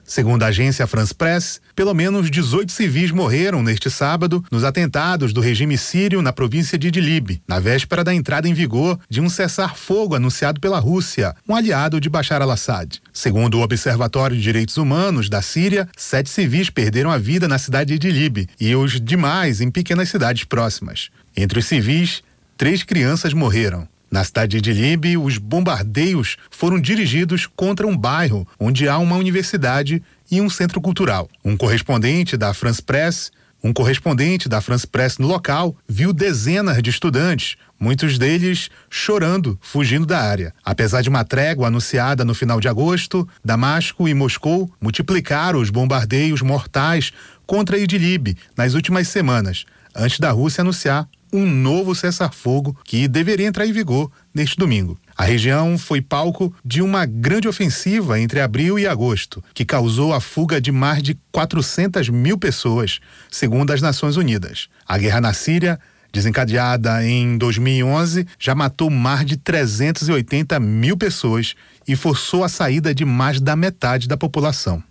[0.04, 5.40] Segundo a agência France Press, pelo menos 18 civis morreram neste sábado nos atentados do
[5.40, 10.14] regime sírio na província de Idlib, na véspera da entrada em vigor de um cessar-fogo
[10.14, 13.00] anunciado pela Rússia, um aliado de Bashar al-Assad.
[13.12, 17.98] Segundo o Observatório de Direitos Humanos da Síria, sete civis perderam a vida na cidade
[17.98, 21.10] de Idlib e os demais em pequenas cidades próximas.
[21.36, 22.22] Entre os civis,
[22.56, 23.88] três crianças morreram.
[24.14, 30.00] Na cidade de Idlib, os bombardeios foram dirigidos contra um bairro onde há uma universidade
[30.30, 31.28] e um centro cultural.
[31.44, 33.30] Um correspondente da France Press,
[33.62, 40.04] um correspondente da France Press no local, viu dezenas de estudantes, muitos deles chorando, fugindo
[40.04, 40.54] da área.
[40.62, 46.42] Apesar de uma trégua anunciada no final de agosto, Damasco e Moscou multiplicaram os bombardeios
[46.42, 47.10] mortais
[47.46, 49.64] contra Idlib nas últimas semanas,
[49.94, 54.98] antes da Rússia anunciar um novo cessar-fogo que deveria entrar em vigor neste domingo.
[55.16, 60.20] A região foi palco de uma grande ofensiva entre abril e agosto, que causou a
[60.20, 62.98] fuga de mais de 400 mil pessoas,
[63.30, 64.68] segundo as Nações Unidas.
[64.86, 65.78] A guerra na Síria,
[66.12, 71.54] desencadeada em 2011, já matou mais de 380 mil pessoas
[71.86, 74.82] e forçou a saída de mais da metade da população.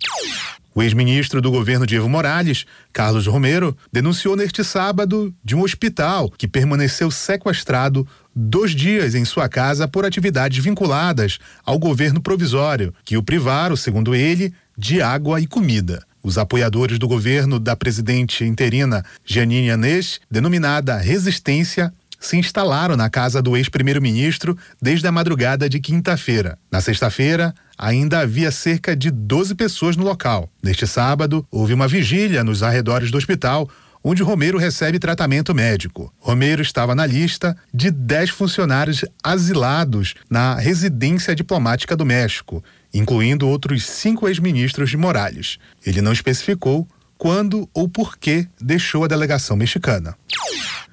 [0.74, 6.28] O ex-ministro do governo de Evo Morales, Carlos Romero, denunciou neste sábado de um hospital
[6.36, 8.04] que permaneceu sequestrado
[8.34, 14.14] dois dias em sua casa por atividades vinculadas ao governo provisório, que o privaram, segundo
[14.14, 16.04] ele, de água e comida.
[16.22, 23.42] Os apoiadores do governo da presidente interina Janine Anês, denominada Resistência, se instalaram na casa
[23.42, 26.58] do ex-primeiro-ministro desde a madrugada de quinta-feira.
[26.72, 30.48] Na sexta-feira, ainda havia cerca de 12 pessoas no local.
[30.62, 33.68] Neste sábado, houve uma vigília nos arredores do hospital,
[34.04, 36.12] onde Romero recebe tratamento médico.
[36.18, 43.86] Romero estava na lista de 10 funcionários asilados na residência diplomática do México, incluindo outros
[43.86, 45.58] cinco ex-ministros de Morales.
[45.86, 46.86] Ele não especificou
[47.16, 50.14] quando ou por que deixou a delegação mexicana.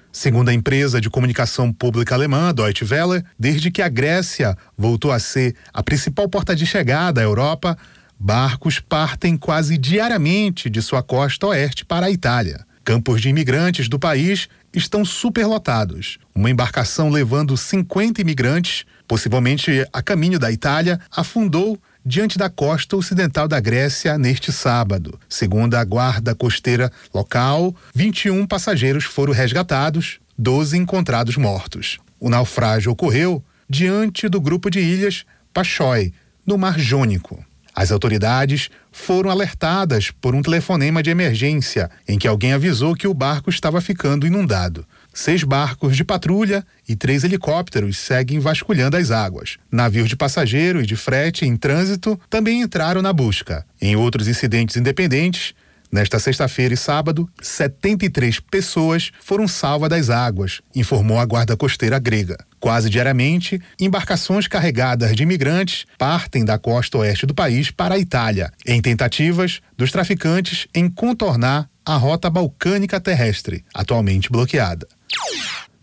[0.10, 5.20] Segundo a empresa de comunicação pública alemã Deutsche Welle, desde que a Grécia voltou a
[5.20, 7.78] ser a principal porta de chegada à Europa,
[8.18, 12.66] barcos partem quase diariamente de sua costa oeste para a Itália.
[12.84, 16.18] Campos de imigrantes do país estão superlotados.
[16.34, 23.48] Uma embarcação levando 50 imigrantes, possivelmente a caminho da Itália, afundou diante da costa ocidental
[23.48, 25.20] da Grécia neste sábado.
[25.30, 32.00] Segundo a guarda costeira local, 21 passageiros foram resgatados, 12 encontrados mortos.
[32.20, 35.24] O naufrágio ocorreu diante do grupo de ilhas
[35.54, 36.14] Pachói,
[36.46, 37.46] no Mar Jônico.
[37.74, 43.14] As autoridades foram alertadas por um telefonema de emergência em que alguém avisou que o
[43.14, 44.86] barco estava ficando inundado.
[45.14, 49.58] Seis barcos de patrulha e três helicópteros seguem vasculhando as águas.
[49.72, 53.66] Navios de passageiro e de frete em trânsito também entraram na busca.
[53.82, 55.54] Em outros incidentes independentes,
[55.92, 62.38] Nesta sexta-feira e sábado, 73 pessoas foram salvas das águas, informou a Guarda Costeira grega.
[62.62, 68.54] Quase diariamente, embarcações carregadas de imigrantes partem da costa oeste do país para a Itália,
[68.66, 74.88] em tentativas dos traficantes em contornar a rota balcânica terrestre, atualmente bloqueada.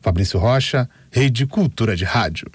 [0.00, 2.50] Fabrício Rocha, Rede Cultura de Rádio.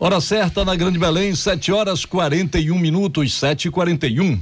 [0.00, 4.40] Hora certa na Grande Belém, 7 horas 41 minutos, 7 e 41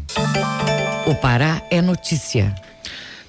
[1.07, 2.55] O Pará é notícia.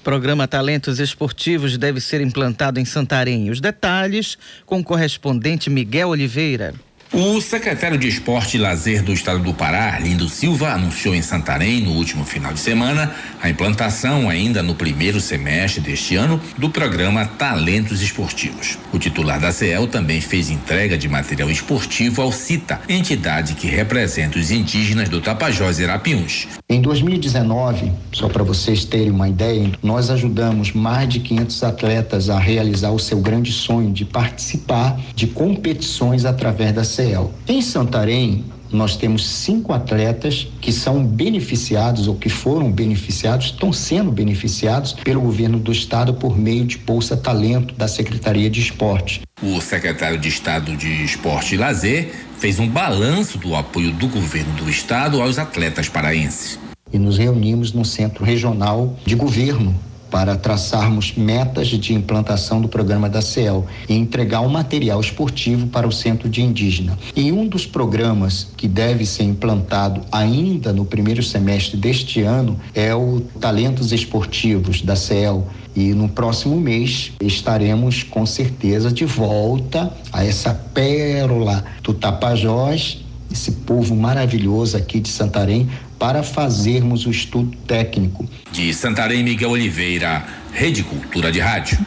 [0.04, 3.50] Programa Talentos Esportivos deve ser implantado em Santarém.
[3.50, 6.74] Os detalhes com o correspondente Miguel Oliveira.
[7.14, 11.82] O secretário de Esporte e Lazer do Estado do Pará, Lindo Silva, anunciou em Santarém,
[11.82, 17.26] no último final de semana, a implantação, ainda no primeiro semestre deste ano, do programa
[17.26, 18.78] Talentos Esportivos.
[18.94, 24.38] O titular da CEL também fez entrega de material esportivo ao CITA, entidade que representa
[24.38, 26.48] os indígenas do Tapajós e Arapiuns.
[26.66, 32.38] Em 2019, só para vocês terem uma ideia, nós ajudamos mais de 500 atletas a
[32.38, 37.01] realizar o seu grande sonho de participar de competições através da CEL.
[37.48, 44.10] Em Santarém, nós temos cinco atletas que são beneficiados ou que foram beneficiados, estão sendo
[44.10, 49.22] beneficiados pelo governo do estado por meio de Bolsa Talento da Secretaria de Esporte.
[49.42, 54.54] O secretário de Estado de Esporte e Lazer fez um balanço do apoio do governo
[54.54, 56.58] do estado aos atletas paraenses.
[56.92, 59.74] E nos reunimos no Centro Regional de Governo
[60.12, 65.88] para traçarmos metas de implantação do programa da CEL e entregar um material esportivo para
[65.88, 66.98] o Centro de Indígena.
[67.16, 72.94] E um dos programas que deve ser implantado ainda no primeiro semestre deste ano é
[72.94, 75.48] o Talentos Esportivos da CEL.
[75.74, 83.02] E no próximo mês estaremos com certeza de volta a essa pérola do Tapajós,
[83.32, 85.70] esse povo maravilhoso aqui de Santarém,
[86.02, 88.28] para fazermos o estudo técnico.
[88.50, 91.78] De Santarém, Miguel Oliveira, Rede Cultura de Rádio.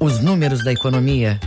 [0.00, 1.38] Os números da economia.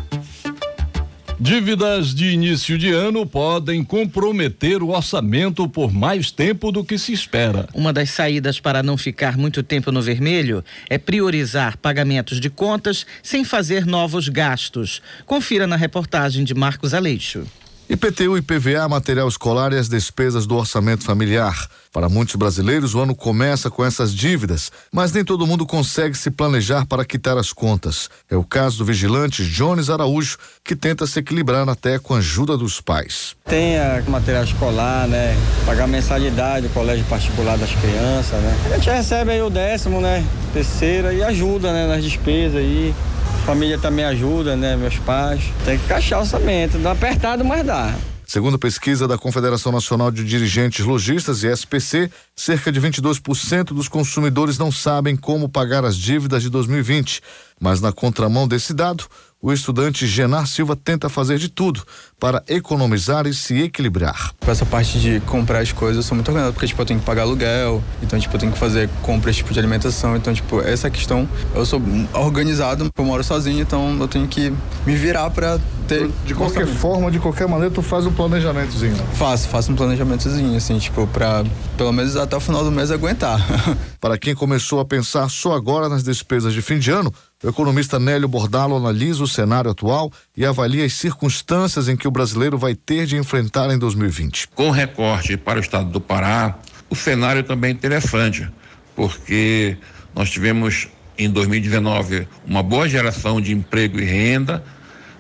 [1.40, 7.12] Dívidas de início de ano podem comprometer o orçamento por mais tempo do que se
[7.12, 7.68] espera.
[7.74, 13.08] Uma das saídas para não ficar muito tempo no vermelho é priorizar pagamentos de contas
[13.24, 15.02] sem fazer novos gastos.
[15.26, 17.48] Confira na reportagem de Marcos Aleixo.
[17.92, 21.68] IPTU e PVA, material escolar e as despesas do orçamento familiar.
[21.92, 26.32] Para muitos brasileiros, o ano começa com essas dívidas, mas nem todo mundo consegue se
[26.32, 28.10] planejar para quitar as contas.
[28.30, 32.58] É o caso do vigilante Jones Araújo, que tenta se equilibrar até com a ajuda
[32.58, 33.36] dos pais.
[33.44, 35.36] Tem a material escolar, né?
[35.66, 38.58] Pagar mensalidade do colégio particular das crianças, né?
[38.72, 40.26] A gente recebe aí o décimo, né?
[40.54, 41.88] Terceira e ajuda, né?
[41.88, 42.96] Nas despesas aí.
[43.42, 44.76] Família também ajuda, né?
[44.76, 45.44] Meus pais.
[45.66, 46.78] Tem que encaixar o orçamento.
[46.78, 47.94] Dá apertado, mas dá.
[48.32, 54.58] Segundo pesquisa da Confederação Nacional de Dirigentes Logistas e SPC, cerca de 22% dos consumidores
[54.58, 57.22] não sabem como pagar as dívidas de 2020.
[57.62, 59.06] Mas na contramão desse dado,
[59.40, 61.84] o estudante Genar Silva tenta fazer de tudo
[62.20, 64.32] para economizar e se equilibrar.
[64.40, 67.00] Com essa parte de comprar as coisas, eu sou muito organizado, porque, tipo, eu tenho
[67.00, 70.60] que pagar aluguel, então, tipo, eu tenho que fazer compras, tipo, de alimentação, então, tipo,
[70.62, 71.82] essa questão, eu sou
[72.14, 74.52] organizado, eu moro sozinho, então eu tenho que
[74.86, 76.10] me virar para ter...
[76.26, 79.06] De qualquer forma, de qualquer maneira, tu faz um planejamentozinho, né?
[79.14, 81.44] Faço, faço um planejamentozinho, assim, tipo, para
[81.78, 83.40] pelo menos até o final do mês aguentar.
[84.00, 87.12] para quem começou a pensar só agora nas despesas de fim de ano,
[87.44, 92.12] o economista Nélio Bordalo analisa o cenário atual e avalia as circunstâncias em que o
[92.12, 94.50] brasileiro vai ter de enfrentar em 2020.
[94.50, 98.48] Com recorte para o estado do Pará, o cenário também é interessante,
[98.96, 99.78] porque
[100.14, 100.88] nós tivemos
[101.18, 104.64] em 2019 uma boa geração de emprego e renda,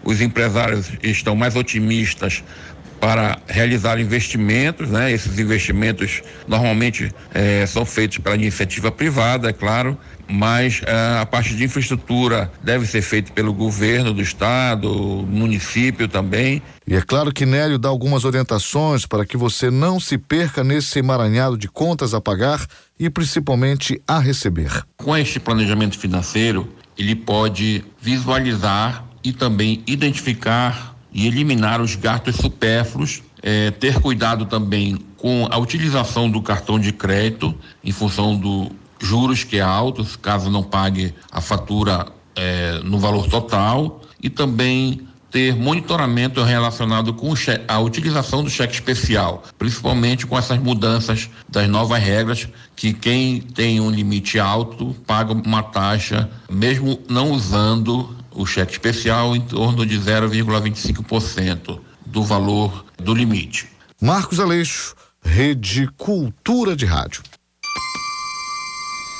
[0.03, 2.43] os empresários estão mais otimistas
[3.01, 5.11] para realizar investimentos, né?
[5.11, 9.97] Esses investimentos normalmente eh, são feitos pela iniciativa privada, é claro,
[10.29, 14.87] mas eh, a parte de infraestrutura deve ser feita pelo governo do estado,
[15.27, 16.61] município também.
[16.87, 20.99] E é claro que Nélio dá algumas orientações para que você não se perca nesse
[20.99, 22.63] emaranhado de contas a pagar
[22.99, 24.85] e principalmente a receber.
[24.97, 33.21] Com este planejamento financeiro, ele pode visualizar e também identificar e eliminar os gastos supérfluos,
[33.41, 37.53] é, ter cuidado também com a utilização do cartão de crédito
[37.83, 43.27] em função do juros que é alto, caso não pague a fatura é, no valor
[43.27, 47.33] total, e também ter monitoramento relacionado com
[47.67, 53.79] a utilização do cheque especial, principalmente com essas mudanças das novas regras, que quem tem
[53.79, 59.99] um limite alto paga uma taxa, mesmo não usando o cheque especial em torno de
[59.99, 63.67] 0,25% do valor do limite.
[64.01, 67.23] Marcos Aleixo, Rede Cultura de Rádio.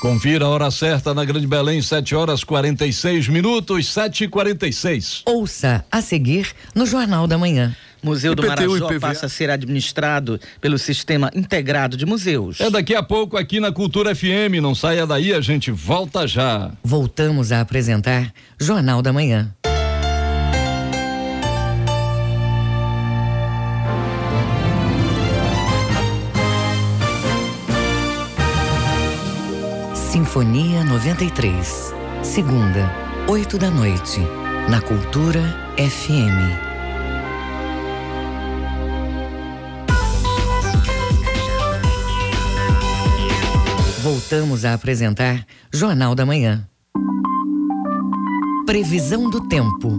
[0.02, 5.84] Confira a hora certa na Grande Belém, 7 horas 46 minutos, 7 e 46 Ouça
[5.92, 7.76] a seguir no Jornal da Manhã.
[8.02, 12.60] Museu do IPTU Marajó passa a ser administrado pelo Sistema Integrado de Museus.
[12.60, 14.60] É daqui a pouco aqui na Cultura FM.
[14.60, 16.70] Não saia daí, a gente volta já.
[16.82, 19.52] Voltamos a apresentar Jornal da Manhã.
[29.94, 31.94] Sinfonia 93.
[32.22, 32.90] Segunda,
[33.28, 34.20] oito da noite.
[34.68, 35.40] Na Cultura
[35.76, 36.71] FM.
[44.02, 46.68] Voltamos a apresentar Jornal da Manhã.
[48.66, 49.90] Previsão do tempo.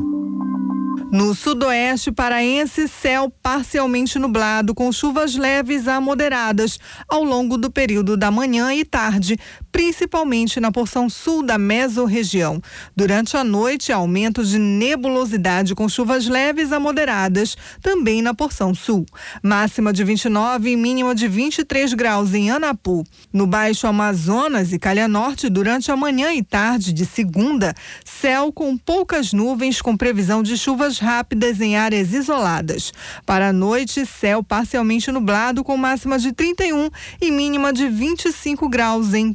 [1.10, 6.78] No sudoeste paraense, céu parcialmente nublado, com chuvas leves a moderadas
[7.08, 9.38] ao longo do período da manhã e tarde,
[9.74, 12.62] principalmente na porção sul da mesorregião.
[12.96, 19.04] Durante a noite, aumento de nebulosidade com chuvas leves a moderadas, também na porção sul.
[19.42, 23.04] Máxima de 29 e mínima de 23 graus em Anapu.
[23.34, 27.74] No Baixo Amazonas e Calha Norte, durante a manhã e tarde de segunda,
[28.06, 32.94] céu com poucas nuvens, com previsão de chuvas rápidas em áreas isoladas.
[33.26, 39.16] Para a noite, céu parcialmente nublado com máxima de 31 e mínima de 25 graus
[39.16, 39.34] em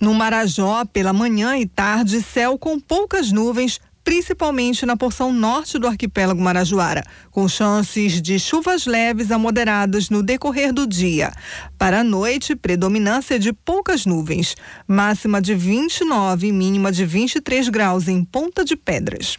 [0.00, 5.86] No Marajó, pela manhã e tarde, céu com poucas nuvens, principalmente na porção norte do
[5.86, 11.32] arquipélago Marajoara, com chances de chuvas leves a moderadas no decorrer do dia.
[11.76, 14.54] Para a noite, predominância de poucas nuvens,
[14.86, 19.36] máxima de 29 e mínima de 23 graus em Ponta de Pedras.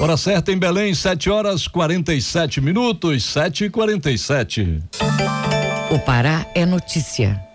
[0.00, 4.82] Hora certa em Belém, 7 horas 47 minutos, 7 e 47
[5.90, 7.51] O Pará é notícia.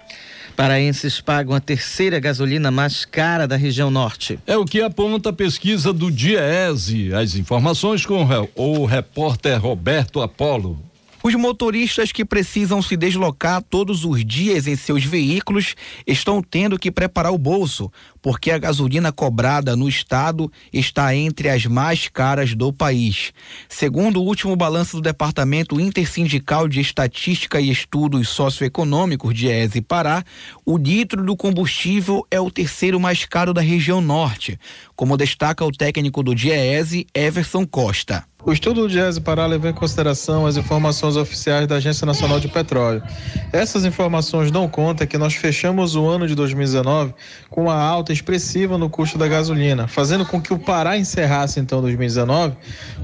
[0.58, 4.40] Paraenses pagam a terceira gasolina mais cara da região norte.
[4.48, 7.14] É o que aponta a pesquisa do Diese.
[7.14, 10.80] As informações com o repórter Roberto Apolo.
[11.22, 15.76] Os motoristas que precisam se deslocar todos os dias em seus veículos
[16.08, 17.92] estão tendo que preparar o bolso,
[18.28, 23.32] porque a gasolina cobrada no estado está entre as mais caras do país.
[23.70, 30.26] Segundo o último balanço do Departamento Intersindical de Estatística e Estudos Socioeconômicos de ESE Pará,
[30.66, 34.60] o litro do combustível é o terceiro mais caro da região norte,
[34.94, 38.26] como destaca o técnico do DIEESE, Everson Costa.
[38.48, 42.48] O estudo do Diese Pará leva em consideração as informações oficiais da Agência Nacional de
[42.48, 43.04] Petróleo.
[43.52, 47.14] Essas informações dão conta que nós fechamos o ano de 2019
[47.50, 51.82] com uma alta expressiva no custo da gasolina, fazendo com que o Pará encerrasse então
[51.82, 52.56] 2019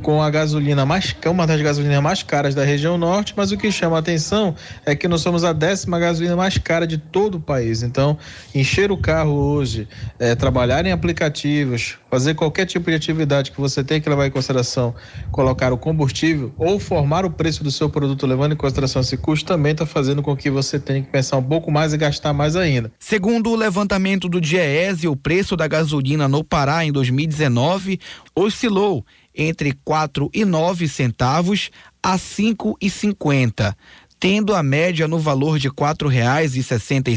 [0.01, 3.71] com a gasolina mais uma das gasolinas mais caras da região norte, mas o que
[3.71, 4.55] chama a atenção
[4.85, 7.83] é que nós somos a décima gasolina mais cara de todo o país.
[7.83, 8.17] Então,
[8.53, 9.87] encher o carro hoje,
[10.19, 14.31] é, trabalhar em aplicativos, fazer qualquer tipo de atividade que você tem que levar em
[14.31, 14.93] consideração,
[15.31, 19.45] colocar o combustível ou formar o preço do seu produto levando em consideração esse custo
[19.45, 22.55] também está fazendo com que você tenha que pensar um pouco mais e gastar mais
[22.55, 22.91] ainda.
[22.99, 24.41] Segundo o levantamento do
[24.95, 27.99] DIEESE, o preço da gasolina no Pará em 2019
[28.35, 31.71] oscilou entre quatro e nove centavos
[32.01, 33.75] a cinco e cinquenta
[34.23, 35.69] tendo a média no valor de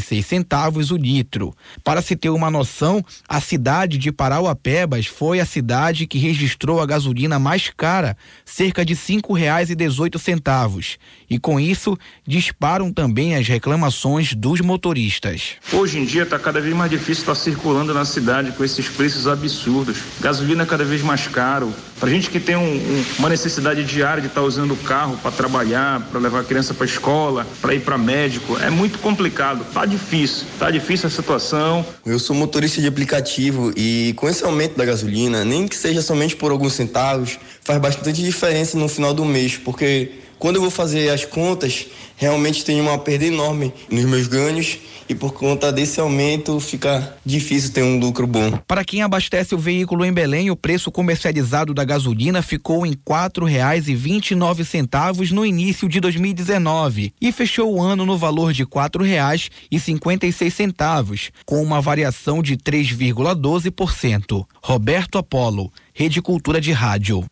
[0.01, 1.55] seis centavos o litro.
[1.81, 6.85] Para se ter uma noção, a cidade de Parauapebas foi a cidade que registrou a
[6.85, 10.97] gasolina mais cara, cerca de cinco reais e dezoito centavos.
[11.41, 11.97] Com isso,
[12.27, 15.53] disparam também as reclamações dos motoristas.
[15.71, 19.29] Hoje em dia está cada vez mais difícil estar circulando na cidade com esses preços
[19.29, 19.97] absurdos.
[20.19, 21.73] Gasolina cada vez mais caro.
[21.99, 25.31] Para gente que tem um, um, uma necessidade diária de estar usando o carro para
[25.31, 28.57] trabalhar, para levar a criança para escola, para ir para médico.
[28.57, 31.85] É muito complicado, tá difícil, tá difícil a situação.
[32.05, 36.35] Eu sou motorista de aplicativo e com esse aumento da gasolina, nem que seja somente
[36.35, 41.09] por alguns centavos, faz bastante diferença no final do mês, porque quando eu vou fazer
[41.09, 44.79] as contas, realmente tenho uma perda enorme nos meus ganhos
[45.09, 48.57] e por conta desse aumento fica difícil ter um lucro bom.
[48.67, 53.45] Para quem abastece o veículo em Belém, o preço comercializado da gasolina ficou em quatro
[53.45, 58.17] reais e vinte e nove centavos no início de 2019 e fechou o ano no
[58.17, 64.45] valor de quatro reais e cinquenta e seis centavos, com uma variação de 3,12%.
[64.61, 67.23] Roberto Apolo, Rede Cultura de Rádio.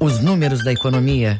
[0.00, 1.38] Os números da economia.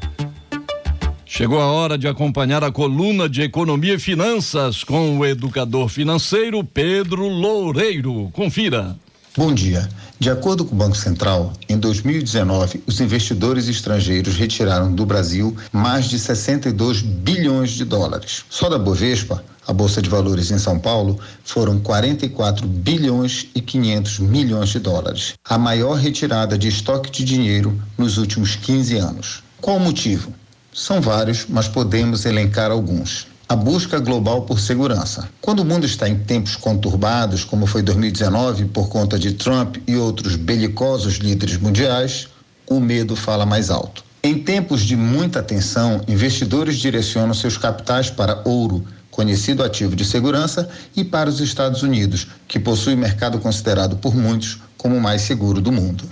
[1.34, 6.62] Chegou a hora de acompanhar a coluna de Economia e Finanças com o educador financeiro
[6.62, 8.28] Pedro Loureiro.
[8.34, 8.94] Confira.
[9.34, 9.88] Bom dia.
[10.20, 16.04] De acordo com o Banco Central, em 2019, os investidores estrangeiros retiraram do Brasil mais
[16.10, 18.44] de 62 bilhões de dólares.
[18.50, 24.18] Só da Bovespa, a Bolsa de Valores em São Paulo, foram 44 bilhões e 500
[24.18, 29.42] milhões de dólares, a maior retirada de estoque de dinheiro nos últimos 15 anos.
[29.62, 30.41] Qual o motivo?
[30.72, 35.28] São vários, mas podemos elencar alguns a busca global por segurança.
[35.38, 39.94] Quando o mundo está em tempos conturbados, como foi 2019 por conta de Trump e
[39.94, 42.28] outros belicosos líderes mundiais,
[42.66, 44.02] o medo fala mais alto.
[44.22, 50.66] Em tempos de muita tensão, investidores direcionam seus capitais para ouro, conhecido ativo de segurança,
[50.96, 55.60] e para os Estados Unidos, que possui mercado considerado por muitos como o mais seguro
[55.60, 56.08] do mundo.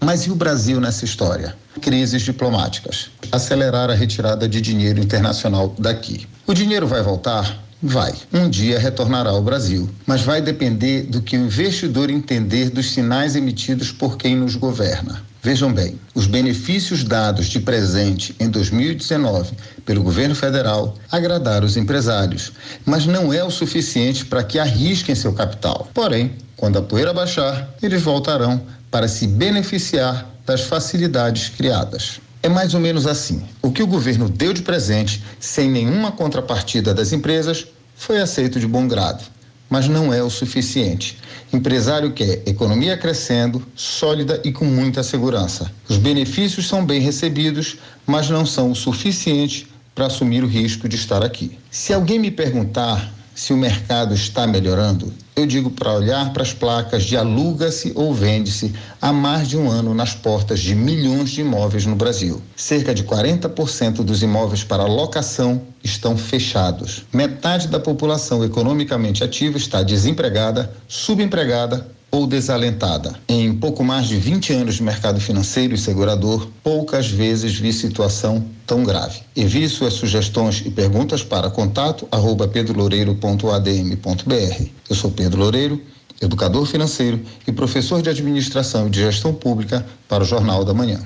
[0.00, 1.56] Mas e o Brasil nessa história?
[1.80, 3.10] Crises diplomáticas.
[3.32, 6.26] Acelerar a retirada de dinheiro internacional daqui.
[6.46, 7.64] O dinheiro vai voltar?
[7.82, 8.12] Vai.
[8.32, 13.36] Um dia retornará ao Brasil, mas vai depender do que o investidor entender dos sinais
[13.36, 15.22] emitidos por quem nos governa.
[15.40, 19.52] Vejam bem, os benefícios dados de presente em 2019
[19.84, 22.52] pelo governo federal agradaram os empresários,
[22.84, 25.88] mas não é o suficiente para que arrisquem seu capital.
[25.94, 28.60] Porém, quando a poeira baixar, eles voltarão
[28.90, 32.20] para se beneficiar das facilidades criadas.
[32.42, 33.42] É mais ou menos assim.
[33.60, 37.66] O que o governo deu de presente, sem nenhuma contrapartida das empresas,
[37.96, 39.24] foi aceito de bom grado,
[39.68, 41.18] mas não é o suficiente.
[41.52, 45.70] Empresário quer economia crescendo, sólida e com muita segurança.
[45.88, 47.76] Os benefícios são bem recebidos,
[48.06, 51.58] mas não são o suficiente para assumir o risco de estar aqui.
[51.70, 56.52] Se alguém me perguntar se o mercado está melhorando, eu digo para olhar para as
[56.52, 61.42] placas de aluga-se ou vende-se há mais de um ano nas portas de milhões de
[61.42, 62.42] imóveis no Brasil.
[62.56, 67.04] Cerca de 40% dos imóveis para locação estão fechados.
[67.12, 73.14] Metade da população economicamente ativa está desempregada, subempregada ou desalentada.
[73.28, 78.44] Em pouco mais de 20 anos de mercado financeiro e segurador, poucas vezes vi situação
[78.66, 79.20] tão grave.
[79.36, 84.64] Envie suas sugestões e perguntas para contato arroba pedroloureiro.adm.br.
[84.88, 85.80] Eu sou Pedro Loureiro,
[86.20, 91.00] educador financeiro e professor de administração e de gestão pública para o Jornal da Manhã.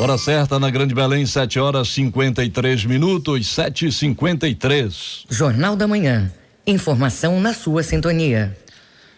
[0.00, 6.32] Hora certa na Grande Belém, 7 horas 53 minutos, 7 e 53 Jornal da Manhã.
[6.66, 8.56] Informação na sua sintonia.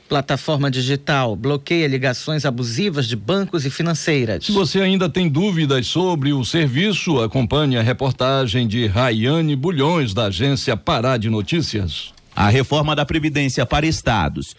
[0.08, 4.44] Plataforma digital bloqueia ligações abusivas de bancos e financeiras.
[4.44, 10.26] Se você ainda tem dúvidas sobre o serviço, acompanhe a reportagem de Rayane Bulhões, da
[10.26, 12.12] agência Pará de Notícias.
[12.36, 14.54] A reforma da Previdência para estados.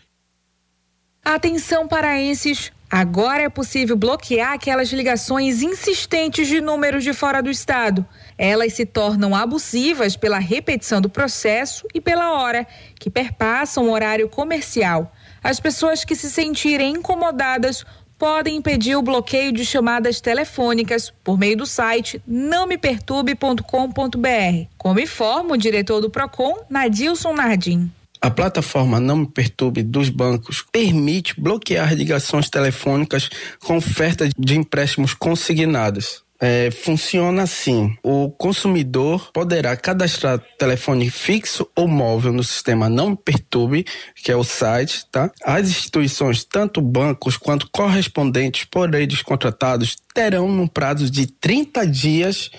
[1.23, 8.05] Atenção paraenses, agora é possível bloquear aquelas ligações insistentes de números de fora do estado.
[8.37, 12.65] Elas se tornam abusivas pela repetição do processo e pela hora,
[12.99, 15.14] que perpassam o horário comercial.
[15.45, 17.85] As pessoas que se sentirem incomodadas
[18.17, 25.57] podem impedir o bloqueio de chamadas telefônicas por meio do site nãomeperturbe.com.br, como informa o
[25.57, 27.91] diretor do Procon, Nadilson Nardim.
[28.19, 33.29] A plataforma Não Me Perturbe dos bancos permite bloquear ligações telefônicas
[33.59, 36.24] com oferta de empréstimos consignados.
[36.39, 43.85] É, funciona assim: o consumidor poderá cadastrar telefone fixo ou móvel no sistema Não Perturbe,
[44.15, 45.31] que é o site, tá?
[45.43, 52.51] As instituições, tanto bancos quanto correspondentes por eles contratados, terão no prazo de 30 dias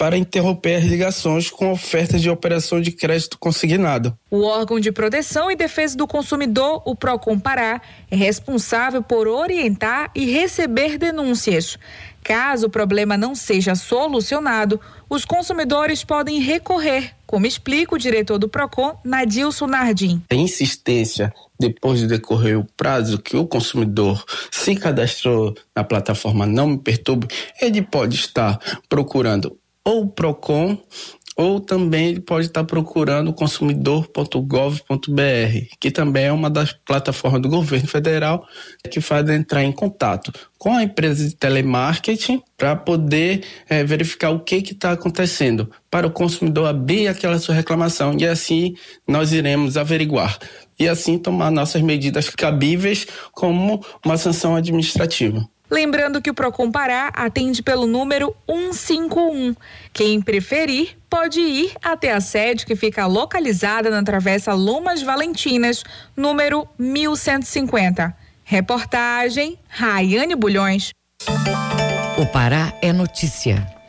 [0.00, 4.16] para interromper as ligações com ofertas de operação de crédito consignado.
[4.30, 10.10] O órgão de proteção e defesa do consumidor, o Procon Pará, é responsável por orientar
[10.14, 11.76] e receber denúncias.
[12.30, 18.48] Caso o problema não seja solucionado, os consumidores podem recorrer, como explica o diretor do
[18.48, 20.22] Procon, Nadilson Nardim.
[20.30, 26.68] A insistência depois de decorrer o prazo que o consumidor se cadastrou na plataforma Não
[26.68, 27.26] Me Perturbe,
[27.60, 30.78] ele pode estar procurando ou Procon
[31.40, 37.88] ou também ele pode estar procurando consumidor.gov.br, que também é uma das plataformas do governo
[37.88, 38.46] federal
[38.90, 44.40] que faz entrar em contato com a empresa de telemarketing para poder é, verificar o
[44.40, 48.74] que está acontecendo, para o consumidor abrir aquela sua reclamação e assim
[49.08, 50.38] nós iremos averiguar
[50.78, 55.48] e assim tomar nossas medidas cabíveis como uma sanção administrativa.
[55.70, 59.54] Lembrando que o Procon Pará atende pelo número 151.
[59.92, 65.84] Quem preferir pode ir até a sede que fica localizada na Travessa Lomas Valentinas,
[66.16, 68.16] número 1150.
[68.42, 70.90] Reportagem Raiane Bulhões.
[72.18, 73.79] O Pará é notícia.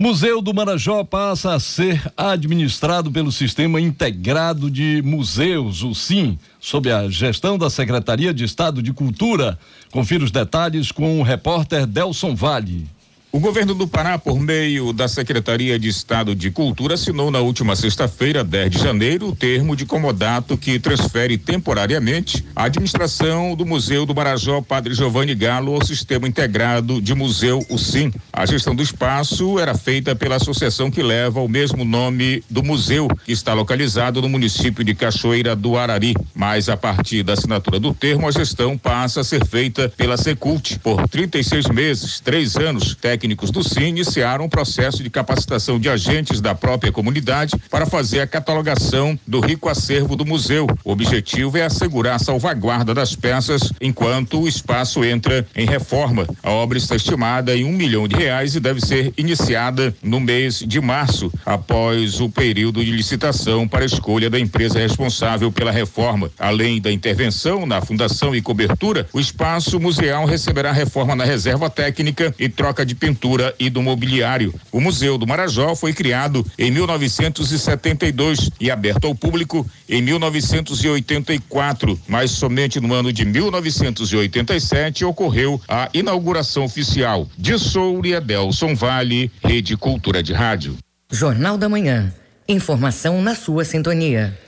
[0.00, 6.92] Museu do Marajó passa a ser administrado pelo Sistema Integrado de Museus, o SIM, sob
[6.92, 9.58] a gestão da Secretaria de Estado de Cultura.
[9.90, 12.86] Confira os detalhes com o repórter Delson Vale.
[13.30, 17.76] O governo do Pará, por meio da Secretaria de Estado de Cultura, assinou na última
[17.76, 24.06] sexta-feira, 10 de janeiro, o termo de comodato que transfere temporariamente a administração do Museu
[24.06, 28.10] do Marajó Padre Giovanni Galo ao Sistema Integrado de Museu, o SIM.
[28.32, 33.08] A gestão do espaço era feita pela associação que leva o mesmo nome do museu,
[33.26, 36.14] que está localizado no município de Cachoeira do Arari.
[36.34, 40.78] Mas a partir da assinatura do termo, a gestão passa a ser feita pela Secult
[40.78, 46.40] por 36 meses, três anos, técnicos do SIM iniciaram um processo de capacitação de agentes
[46.40, 50.66] da própria comunidade para fazer a catalogação do rico acervo do museu.
[50.84, 56.26] O objetivo é assegurar a salvaguarda das peças enquanto o espaço entra em reforma.
[56.42, 60.64] A obra está estimada em um milhão de reais e deve ser iniciada no mês
[60.66, 66.30] de março, após o período de licitação para escolha da empresa responsável pela reforma.
[66.38, 72.34] Além da intervenção na fundação e cobertura, o espaço museal receberá reforma na reserva técnica
[72.38, 74.54] e troca de pintura e do mobiliário.
[74.70, 82.30] O Museu do Marajó foi criado em 1972 e aberto ao público em 1984, mas
[82.32, 87.26] somente no ano de 1987 ocorreu a inauguração oficial.
[87.38, 90.76] De Souria, Delson Vale, Rede Cultura de Rádio.
[91.10, 92.12] Jornal da Manhã.
[92.46, 94.38] Informação na sua sintonia.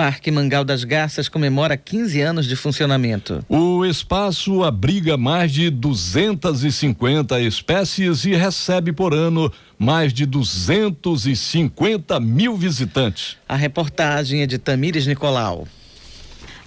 [0.00, 3.44] Parque Mangal das Garças comemora 15 anos de funcionamento.
[3.46, 12.56] O espaço abriga mais de 250 espécies e recebe por ano mais de 250 mil
[12.56, 13.36] visitantes.
[13.46, 15.68] A reportagem é de Tamires Nicolau.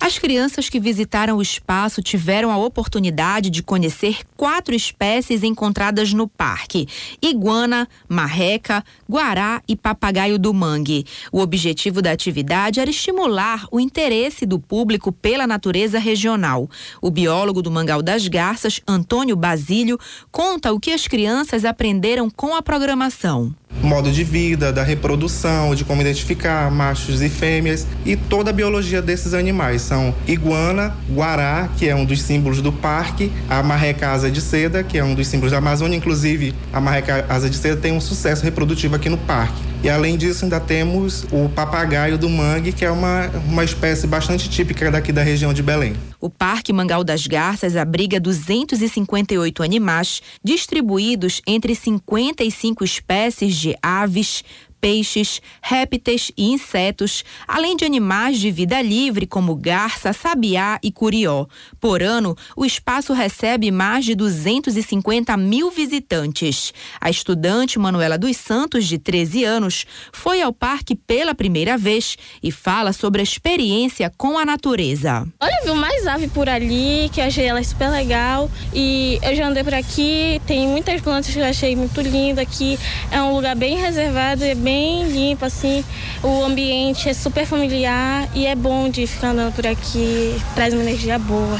[0.05, 6.27] As crianças que visitaram o espaço tiveram a oportunidade de conhecer quatro espécies encontradas no
[6.27, 6.89] parque:
[7.21, 11.05] iguana, marreca, guará e papagaio do mangue.
[11.31, 16.69] O objetivo da atividade era estimular o interesse do público pela natureza regional.
[17.01, 19.97] O biólogo do Mangal das Garças, Antônio Basílio,
[20.29, 25.83] conta o que as crianças aprenderam com a programação modo de vida, da reprodução, de
[25.83, 29.81] como identificar machos e fêmeas e toda a biologia desses animais.
[29.81, 34.83] São iguana, guará, que é um dos símbolos do parque, a marreca asa de seda,
[34.83, 35.97] que é um dos símbolos da Amazônia.
[35.97, 39.61] Inclusive, a marreca asa de seda tem um sucesso reprodutivo aqui no parque.
[39.83, 44.49] E além disso, ainda temos o papagaio do mangue, que é uma, uma espécie bastante
[44.49, 45.93] típica daqui da região de Belém.
[46.23, 54.41] O Parque Mangal das Garças abriga 258 animais, distribuídos entre 55 espécies de aves,
[54.83, 61.45] peixes, répteis e insetos, além de animais de vida livre como garça, sabiá e curió.
[61.79, 66.73] Por ano, o espaço recebe mais de 250 mil visitantes.
[66.99, 72.51] A estudante Manuela dos Santos, de 13 anos, foi ao parque pela primeira vez e
[72.51, 75.25] fala sobre a experiência com a natureza.
[75.39, 78.51] Olha, viu mais ave por ali, que achei ela super legal.
[78.73, 82.77] E eu já andei por aqui, tem muitas plantas que eu achei muito linda aqui.
[83.09, 84.72] É um lugar bem reservado, é bem
[85.07, 85.83] limpo, assim.
[86.23, 90.83] O ambiente é super familiar e é bom de ficar andando por aqui, traz uma
[90.83, 91.59] energia boa.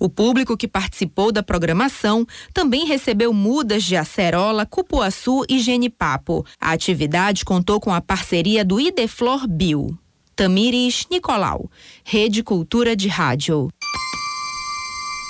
[0.00, 6.46] O público que participou da programação também recebeu mudas de acerola, cupuaçu e genipapo.
[6.60, 9.98] A atividade contou com a parceria do Ideflor Bio.
[10.36, 11.68] Tamires Nicolau,
[12.04, 13.68] Rede Cultura de Rádio.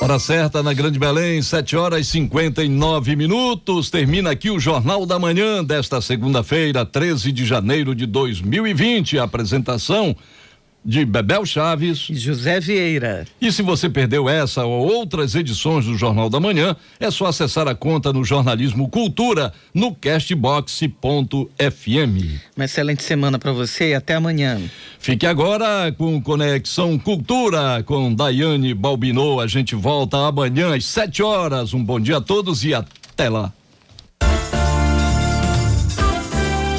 [0.01, 3.91] Hora certa na Grande Belém, 7 horas e 59 minutos.
[3.91, 9.19] Termina aqui o Jornal da Manhã desta segunda-feira, 13 de janeiro de 2020.
[9.19, 10.15] A apresentação
[10.85, 13.27] de Bebel Chaves e José Vieira.
[13.41, 17.69] E se você perdeu essa ou outras edições do Jornal da Manhã, é só acessar
[17.69, 20.89] a conta no Jornalismo Cultura no castbox.fm.
[22.57, 24.61] Uma excelente semana para você e até amanhã.
[24.99, 29.43] Fique agora com Conexão Cultura com Daiane Balbinot.
[29.43, 31.75] A gente volta amanhã às 7 horas.
[31.75, 33.53] Um bom dia a todos e até lá.